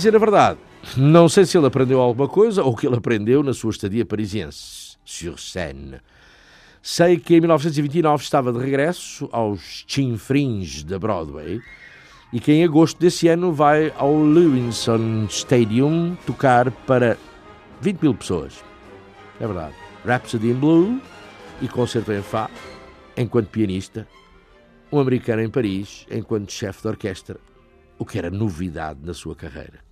Dizer 0.00 0.16
a 0.16 0.18
verdade, 0.18 0.58
não 0.96 1.28
sei 1.28 1.44
se 1.44 1.58
ele 1.58 1.66
aprendeu 1.66 2.00
alguma 2.00 2.26
coisa 2.26 2.64
ou 2.64 2.72
o 2.72 2.76
que 2.76 2.86
ele 2.86 2.96
aprendeu 2.96 3.42
na 3.42 3.52
sua 3.52 3.70
estadia 3.70 4.06
parisiense, 4.06 4.96
sur 5.04 5.38
scène. 5.38 6.00
Sei 6.82 7.18
que 7.18 7.36
em 7.36 7.40
1929 7.40 8.24
estava 8.24 8.50
de 8.50 8.58
regresso 8.58 9.28
aos 9.30 9.84
chinfrins 9.86 10.82
da 10.84 10.98
Broadway 10.98 11.60
e 12.32 12.40
que 12.40 12.50
em 12.50 12.64
agosto 12.64 12.98
desse 12.98 13.28
ano 13.28 13.52
vai 13.52 13.92
ao 13.98 14.18
Lewinson 14.22 15.26
Stadium 15.28 16.16
tocar 16.26 16.70
para 16.70 17.18
20 17.82 18.00
mil 18.00 18.14
pessoas. 18.14 18.64
É 19.38 19.46
verdade. 19.46 19.74
Rhapsody 20.06 20.48
in 20.48 20.54
Blue 20.54 20.98
e 21.60 21.68
concerto 21.68 22.10
em 22.10 22.22
Fá, 22.22 22.48
enquanto 23.18 23.48
pianista, 23.48 24.08
um 24.90 24.98
americano 24.98 25.42
em 25.42 25.50
Paris, 25.50 26.06
enquanto 26.10 26.50
chefe 26.50 26.80
de 26.80 26.88
orquestra, 26.88 27.38
o 27.98 28.06
que 28.06 28.16
era 28.16 28.30
novidade 28.30 29.00
na 29.02 29.12
sua 29.12 29.36
carreira. 29.36 29.89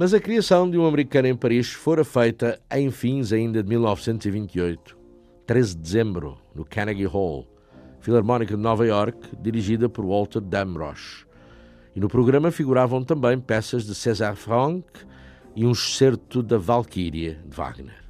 Mas 0.00 0.14
a 0.14 0.18
criação 0.18 0.70
de 0.70 0.78
um 0.78 0.86
americano 0.86 1.28
em 1.28 1.36
Paris 1.36 1.74
fora 1.74 2.02
feita 2.02 2.58
em 2.72 2.90
fins 2.90 3.34
ainda 3.34 3.62
de 3.62 3.68
1928, 3.68 4.96
13 5.46 5.76
de 5.76 5.82
dezembro, 5.82 6.38
no 6.54 6.64
Carnegie 6.64 7.04
Hall, 7.04 7.46
Filarmónica 8.00 8.56
de 8.56 8.62
Nova 8.62 8.86
York, 8.86 9.36
dirigida 9.42 9.90
por 9.90 10.06
Walter 10.06 10.40
Damrosch. 10.40 11.26
E 11.94 12.00
no 12.00 12.08
programa 12.08 12.50
figuravam 12.50 13.04
também 13.04 13.38
peças 13.38 13.84
de 13.84 13.94
César 13.94 14.34
Franck 14.36 14.86
e 15.54 15.66
um 15.66 15.72
excerto 15.72 16.42
da 16.42 16.56
Valkyrie 16.56 17.34
de 17.34 17.54
Wagner. 17.54 18.09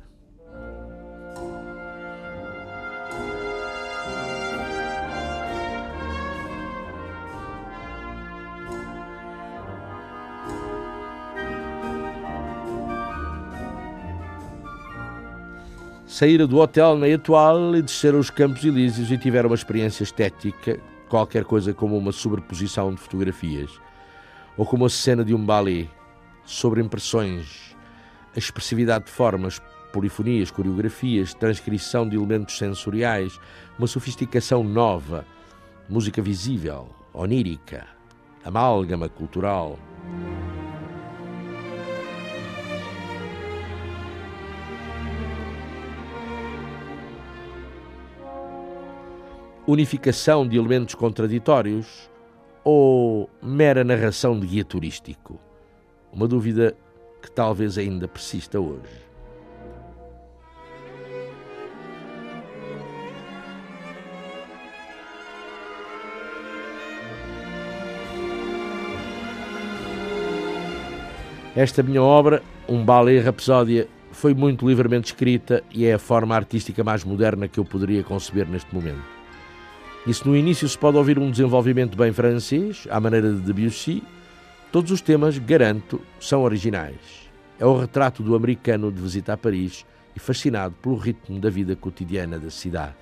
Saíram 16.21 16.47
do 16.47 16.59
hotel 16.59 16.99
na 16.99 17.09
Etoile 17.09 17.79
e 17.79 17.83
desceram 17.83 18.19
os 18.19 18.29
Campos 18.29 18.63
Elíseos 18.63 19.11
e 19.11 19.17
tiveram 19.17 19.49
uma 19.49 19.55
experiência 19.55 20.03
estética, 20.03 20.79
qualquer 21.09 21.45
coisa 21.45 21.73
como 21.73 21.97
uma 21.97 22.13
sobreposição 22.13 22.93
de 22.93 23.01
fotografias, 23.01 23.71
ou 24.55 24.67
como 24.67 24.85
a 24.85 24.91
cena 24.91 25.25
de 25.25 25.35
um 25.35 25.43
ballet, 25.43 25.89
sobre 26.45 26.83
impressões, 26.83 27.75
a 28.37 28.39
expressividade 28.39 29.07
de 29.07 29.11
formas, 29.11 29.63
polifonias, 29.95 30.51
coreografias, 30.51 31.33
transcrição 31.33 32.07
de 32.07 32.17
elementos 32.17 32.59
sensoriais, 32.59 33.41
uma 33.79 33.87
sofisticação 33.87 34.63
nova, 34.63 35.25
música 35.89 36.21
visível, 36.21 36.91
onírica, 37.15 37.87
amálgama 38.45 39.09
cultural. 39.09 39.79
Unificação 49.67 50.47
de 50.47 50.57
elementos 50.57 50.95
contraditórios 50.95 52.11
ou 52.65 53.29
mera 53.43 53.85
narração 53.85 54.39
de 54.39 54.47
guia 54.47 54.65
turístico? 54.65 55.39
Uma 56.13 56.27
dúvida 56.27 56.77
que 57.23 57.31
talvez 57.31 57.79
ainda 57.79 58.09
persista 58.09 58.59
hoje. 58.59 59.11
Esta 71.55 71.83
minha 71.83 72.03
obra, 72.03 72.43
um 72.69 72.85
ballet 72.85 73.21
rapsódia, 73.21 73.89
foi 74.13 74.35
muito 74.35 74.67
livremente 74.67 75.13
escrita 75.13 75.63
e 75.71 75.85
é 75.85 75.95
a 75.95 75.99
forma 75.99 76.35
artística 76.35 76.83
mais 76.83 77.05
moderna 77.05 77.49
que 77.49 77.59
eu 77.59 77.65
poderia 77.65 78.03
conceber 78.03 78.47
neste 78.49 78.73
momento. 78.75 79.20
E 80.07 80.15
se 80.15 80.27
no 80.27 80.35
início 80.35 80.67
se 80.67 80.79
pode 80.79 80.97
ouvir 80.97 81.19
um 81.19 81.31
desenvolvimento 81.31 81.97
bem 81.97 82.11
francês, 82.11 82.87
à 82.91 82.99
maneira 82.99 83.33
de 83.33 83.41
Debussy, 83.41 84.03
todos 84.73 84.91
os 84.91 85.03
temas, 85.03 85.37
garanto, 85.37 86.01
são 86.19 86.43
originais. 86.43 87.29
É 87.59 87.67
o 87.67 87.79
retrato 87.79 88.23
do 88.23 88.35
americano 88.35 88.91
de 88.91 89.01
visita 89.01 89.35
a 89.35 89.37
Paris 89.37 89.85
e 90.17 90.19
fascinado 90.19 90.75
pelo 90.81 90.97
ritmo 90.97 91.39
da 91.39 91.51
vida 91.51 91.77
cotidiana 91.77 92.39
da 92.39 92.51
cidade. 92.51 92.95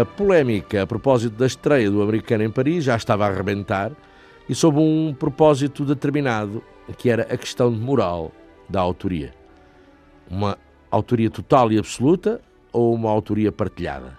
A 0.00 0.04
polémica 0.06 0.82
a 0.82 0.86
propósito 0.86 1.36
da 1.36 1.46
estreia 1.46 1.90
do 1.90 2.00
americano 2.00 2.42
em 2.42 2.50
Paris 2.50 2.84
já 2.84 2.96
estava 2.96 3.26
a 3.26 3.28
arrebentar 3.28 3.92
e 4.48 4.54
sob 4.54 4.78
um 4.78 5.12
propósito 5.12 5.84
determinado, 5.84 6.64
que 6.96 7.10
era 7.10 7.24
a 7.24 7.36
questão 7.36 7.70
moral 7.70 8.32
da 8.66 8.80
autoria. 8.80 9.34
Uma 10.30 10.56
autoria 10.90 11.28
total 11.28 11.70
e 11.70 11.78
absoluta 11.78 12.40
ou 12.72 12.94
uma 12.94 13.10
autoria 13.10 13.52
partilhada? 13.52 14.16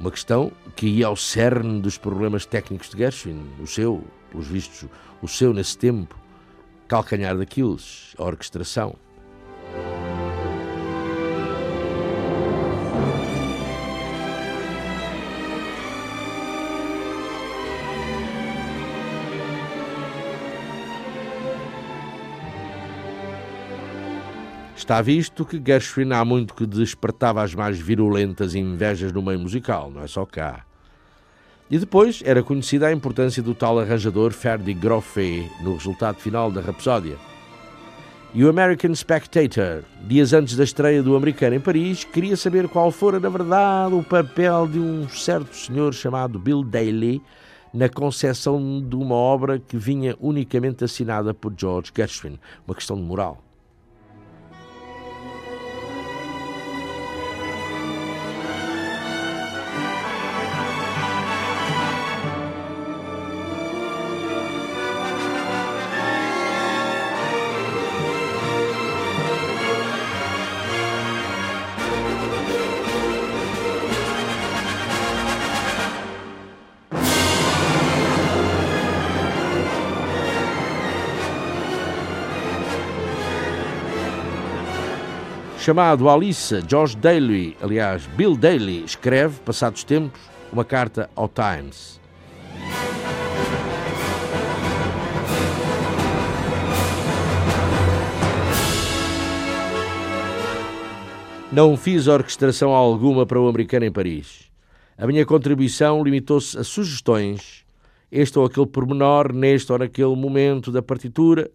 Uma 0.00 0.10
questão 0.10 0.50
que 0.74 0.86
ia 0.86 1.06
ao 1.06 1.16
cerne 1.16 1.82
dos 1.82 1.98
problemas 1.98 2.46
técnicos 2.46 2.88
de 2.88 2.96
Gershwin, 2.96 3.44
o 3.60 3.66
seu, 3.66 4.02
pelos 4.30 4.46
vistos, 4.46 4.88
o 5.20 5.28
seu 5.28 5.52
nesse 5.52 5.76
tempo, 5.76 6.16
calcanhar 6.88 7.36
daqueles, 7.36 8.14
a 8.16 8.24
orquestração. 8.24 8.94
Está 24.92 25.00
visto 25.00 25.46
que 25.46 25.58
Gershwin 25.58 26.12
há 26.12 26.22
muito 26.22 26.52
que 26.52 26.66
despertava 26.66 27.42
as 27.42 27.54
mais 27.54 27.80
virulentas 27.80 28.54
invejas 28.54 29.10
no 29.10 29.22
meio 29.22 29.38
musical, 29.38 29.90
não 29.90 30.02
é 30.02 30.06
só 30.06 30.26
cá. 30.26 30.66
E 31.70 31.78
depois 31.78 32.20
era 32.26 32.42
conhecida 32.42 32.88
a 32.88 32.92
importância 32.92 33.42
do 33.42 33.54
tal 33.54 33.78
arranjador 33.78 34.32
Ferdi 34.32 34.74
Groffet 34.74 35.50
no 35.62 35.72
resultado 35.72 36.16
final 36.16 36.52
da 36.52 36.60
Rapsódia. 36.60 37.16
E 38.34 38.44
o 38.44 38.50
American 38.50 38.94
Spectator, 38.94 39.82
dias 40.06 40.34
antes 40.34 40.56
da 40.56 40.64
estreia 40.64 41.02
do 41.02 41.16
americano 41.16 41.56
em 41.56 41.60
Paris, 41.60 42.04
queria 42.04 42.36
saber 42.36 42.68
qual 42.68 42.90
fora, 42.90 43.18
na 43.18 43.30
verdade, 43.30 43.94
o 43.94 44.02
papel 44.02 44.66
de 44.66 44.78
um 44.78 45.08
certo 45.08 45.56
senhor 45.56 45.94
chamado 45.94 46.38
Bill 46.38 46.62
Daly 46.62 47.22
na 47.72 47.88
concepção 47.88 48.86
de 48.86 48.94
uma 48.94 49.14
obra 49.14 49.58
que 49.58 49.78
vinha 49.78 50.14
unicamente 50.20 50.84
assinada 50.84 51.32
por 51.32 51.54
George 51.56 51.90
Gershwin, 51.96 52.38
uma 52.66 52.74
questão 52.74 52.94
de 52.98 53.02
moral. 53.02 53.42
Chamado 85.62 86.08
Alice 86.08 86.60
George 86.68 86.96
Daly, 86.96 87.56
aliás, 87.62 88.04
Bill 88.16 88.36
Daly, 88.36 88.82
escreve, 88.84 89.38
passados 89.44 89.84
tempos, 89.84 90.20
uma 90.52 90.64
carta 90.64 91.08
ao 91.14 91.28
Times. 91.28 92.00
Não 101.52 101.76
fiz 101.76 102.08
orquestração 102.08 102.72
alguma 102.72 103.24
para 103.24 103.40
o 103.40 103.46
americano 103.48 103.84
em 103.84 103.92
Paris. 103.92 104.50
A 104.98 105.06
minha 105.06 105.24
contribuição 105.24 106.02
limitou-se 106.02 106.58
a 106.58 106.64
sugestões, 106.64 107.64
este 108.10 108.36
ou 108.36 108.46
aquele 108.46 108.66
pormenor, 108.66 109.32
neste 109.32 109.70
ou 109.70 109.78
naquele 109.78 110.16
momento 110.16 110.72
da 110.72 110.82
partitura. 110.82 111.48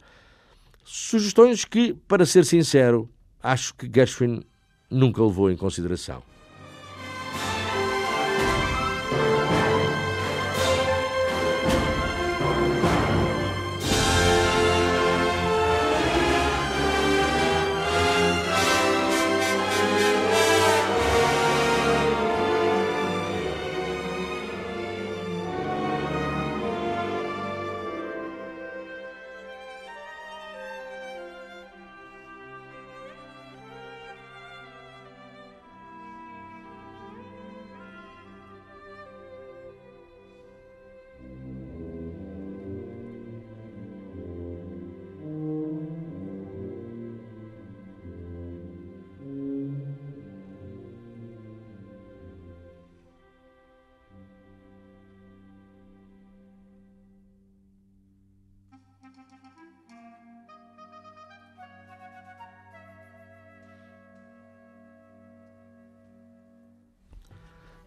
Sugestões 0.85 1.65
que, 1.65 1.93
para 2.07 2.25
ser 2.25 2.45
sincero, 2.45 3.09
acho 3.41 3.73
que 3.75 3.89
Gershwin 3.93 4.43
nunca 4.89 5.21
levou 5.23 5.51
em 5.51 5.57
consideração. 5.57 6.21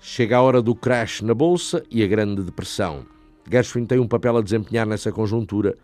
Chega 0.02 0.38
a 0.38 0.42
hora 0.42 0.62
do 0.62 0.74
crash 0.74 1.20
na 1.20 1.34
Bolsa 1.34 1.84
e 1.90 2.02
a 2.02 2.06
Grande 2.06 2.42
Depressão. 2.42 3.04
Gershwin 3.50 3.84
tem 3.84 3.98
um 3.98 4.08
papel 4.08 4.38
a 4.38 4.40
desempenhar 4.40 4.86
nessa 4.86 5.12
conjuntura 5.12 5.76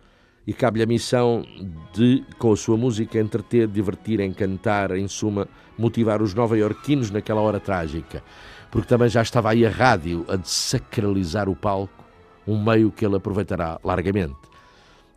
e 0.46 0.54
cabe-lhe 0.54 0.84
a 0.84 0.86
missão 0.86 1.44
de, 1.92 2.24
com 2.38 2.50
a 2.50 2.56
sua 2.56 2.78
música, 2.78 3.20
entreter, 3.20 3.68
divertir, 3.68 4.20
encantar, 4.20 4.92
em 4.92 5.06
suma, 5.06 5.46
motivar 5.76 6.22
os 6.22 6.32
nova-iorquinos 6.32 7.10
naquela 7.10 7.42
hora 7.42 7.60
trágica. 7.60 8.24
Porque 8.70 8.88
também 8.88 9.10
já 9.10 9.20
estava 9.20 9.50
aí 9.50 9.66
a 9.66 9.70
rádio 9.70 10.24
a 10.28 10.36
desacralizar 10.36 11.46
o 11.46 11.54
palco, 11.54 12.02
um 12.46 12.62
meio 12.64 12.90
que 12.90 13.04
ele 13.04 13.16
aproveitará 13.16 13.78
largamente. 13.84 14.34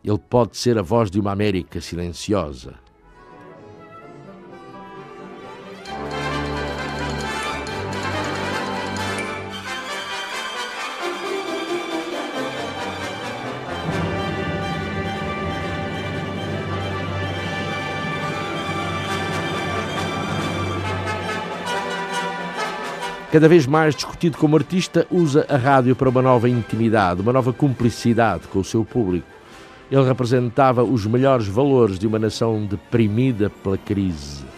Ele 0.04 0.18
pode 0.18 0.58
ser 0.58 0.76
a 0.76 0.82
voz 0.82 1.10
de 1.10 1.18
uma 1.18 1.32
América 1.32 1.80
silenciosa, 1.80 2.74
Cada 23.32 23.48
vez 23.48 23.64
mais 23.64 23.94
discutido 23.94 24.36
como 24.36 24.56
artista, 24.56 25.06
usa 25.08 25.46
a 25.48 25.56
rádio 25.56 25.94
para 25.94 26.08
uma 26.08 26.20
nova 26.20 26.48
intimidade, 26.48 27.20
uma 27.20 27.32
nova 27.32 27.52
cumplicidade 27.52 28.48
com 28.48 28.58
o 28.58 28.64
seu 28.64 28.84
público. 28.84 29.26
Ele 29.88 30.02
representava 30.02 30.82
os 30.82 31.06
melhores 31.06 31.46
valores 31.46 31.96
de 31.96 32.08
uma 32.08 32.18
nação 32.18 32.66
deprimida 32.66 33.48
pela 33.48 33.78
crise. 33.78 34.49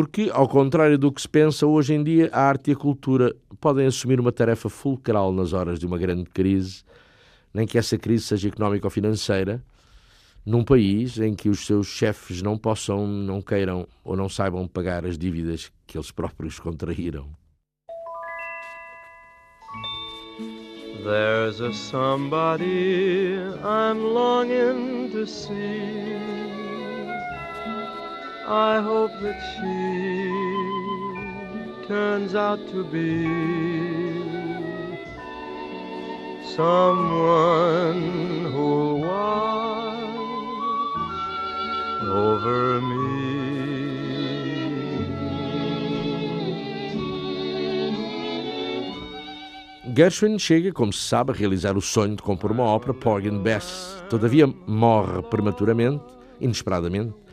Porque, 0.00 0.30
ao 0.32 0.46
contrário 0.46 0.96
do 0.96 1.10
que 1.10 1.20
se 1.20 1.28
pensa 1.28 1.66
hoje 1.66 1.92
em 1.92 2.04
dia, 2.04 2.30
a 2.32 2.42
arte 2.42 2.70
e 2.70 2.72
a 2.72 2.76
cultura 2.76 3.34
podem 3.60 3.84
assumir 3.84 4.20
uma 4.20 4.30
tarefa 4.30 4.68
fulcral 4.68 5.32
nas 5.32 5.52
horas 5.52 5.76
de 5.76 5.86
uma 5.86 5.98
grande 5.98 6.30
crise, 6.30 6.84
nem 7.52 7.66
que 7.66 7.76
essa 7.76 7.98
crise 7.98 8.22
seja 8.22 8.46
económica 8.46 8.86
ou 8.86 8.90
financeira, 8.92 9.60
num 10.46 10.62
país 10.62 11.18
em 11.18 11.34
que 11.34 11.48
os 11.48 11.66
seus 11.66 11.88
chefes 11.88 12.40
não 12.42 12.56
possam, 12.56 13.08
não 13.08 13.42
queiram 13.42 13.88
ou 14.04 14.16
não 14.16 14.28
saibam 14.28 14.68
pagar 14.68 15.04
as 15.04 15.18
dívidas 15.18 15.72
que 15.84 15.98
eles 15.98 16.12
próprios 16.12 16.60
contraíram. 16.60 17.28
There's 21.02 21.60
a 21.60 21.72
somebody 21.72 23.36
I'm 23.64 24.14
longing 24.14 25.10
to 25.10 25.26
see. 25.26 26.47
I 28.50 28.80
hope 28.80 29.12
that 29.20 29.38
she 29.52 30.32
turns 31.86 32.34
out 32.34 32.58
to 32.70 32.82
be 32.82 33.28
someone 36.56 38.00
watch 39.02 39.98
over 42.08 42.80
me. 42.80 43.28
Gershwin 49.94 50.38
chega, 50.38 50.72
como 50.72 50.90
se 50.94 51.06
sabe, 51.06 51.32
a 51.32 51.34
realizar 51.34 51.76
o 51.76 51.82
sonho 51.82 52.16
de 52.16 52.22
compor 52.22 52.50
uma 52.52 52.64
ópera 52.64 52.94
Porgy 52.94 53.28
and 53.28 53.42
Bess. 53.42 54.02
Todavia 54.08 54.46
morre 54.66 55.20
prematuramente, 55.24 56.02
inesperadamente, 56.40 57.27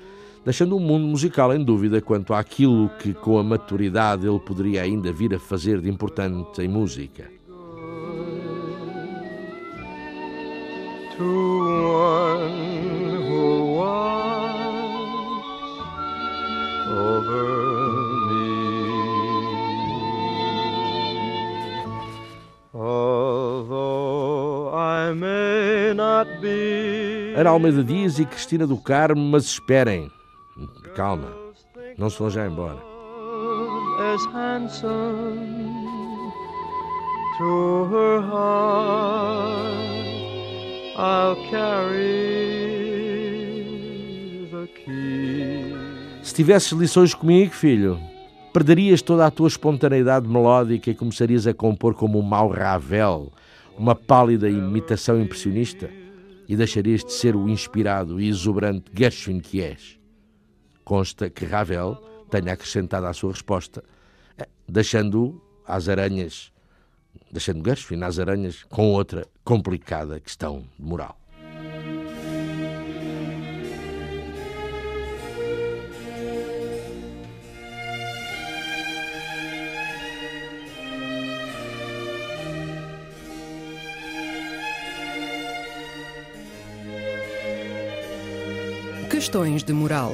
deixando 0.46 0.78
o 0.78 0.80
mundo 0.80 1.08
musical 1.08 1.52
em 1.54 1.64
dúvida 1.64 2.00
quanto 2.00 2.34
àquilo 2.34 2.90
que, 3.00 3.14
com 3.14 3.40
a 3.40 3.44
maturidade, 3.44 4.28
ele 4.28 4.40
poderia 4.40 4.84
ainda 4.84 5.12
vir 5.12 5.34
a 5.34 5.40
fazer 5.40 5.82
de 5.82 5.90
importante 5.90 6.62
em 6.62 6.68
música. 6.68 7.34
Ana 27.36 27.50
Almeida 27.50 27.84
Dias 27.84 28.20
e 28.20 28.26
Cristina 28.26 28.66
do 28.66 28.78
Carmo, 28.78 29.22
mas 29.22 29.44
esperem, 29.46 30.10
Calma, 30.96 31.30
não 31.98 32.10
se 32.10 32.18
vão 32.18 32.30
já 32.30 32.48
embora. 32.48 32.78
Se 46.24 46.34
tivesses 46.34 46.72
lições 46.72 47.14
comigo, 47.14 47.52
filho, 47.54 48.00
perderias 48.54 49.02
toda 49.02 49.26
a 49.26 49.32
tua 49.32 49.50
espontaneidade 49.50 50.30
melódica 50.30 50.90
e 50.90 50.96
começarias 50.96 51.46
a 51.46 51.54
compor 51.54 51.94
como 51.94 52.18
um 52.18 52.22
mau 52.22 52.48
Ravel, 52.48 53.34
uma 53.78 53.96
pálida 53.96 54.50
imitação 54.50 55.20
impressionista, 55.20 55.90
e 56.48 56.56
deixarias 56.56 57.04
de 57.04 57.12
ser 57.12 57.36
o 57.36 57.50
inspirado 57.50 58.22
e 58.22 58.30
exuberante 58.30 58.86
Gershwin 58.94 59.42
que 59.42 59.62
és. 59.62 60.05
Consta 60.86 61.32
que 61.32 61.46
Ravel 61.46 61.96
tenha 62.30 62.54
acrescentado 62.54 63.08
à 63.08 63.14
sua 63.14 63.32
resposta, 63.32 63.84
eh, 64.38 64.48
deixando 64.70 65.42
às 65.66 65.90
aranhas, 65.90 66.54
deixando 67.32 67.66
Gershwin 67.66 68.04
às 68.04 68.20
aranhas 68.20 68.64
com 68.64 68.92
outra 68.92 69.28
complicada 69.44 70.20
questão 70.20 70.64
de 70.78 70.86
moral. 70.86 71.18
Questões 89.10 89.64
de 89.64 89.74
moral. 89.74 90.14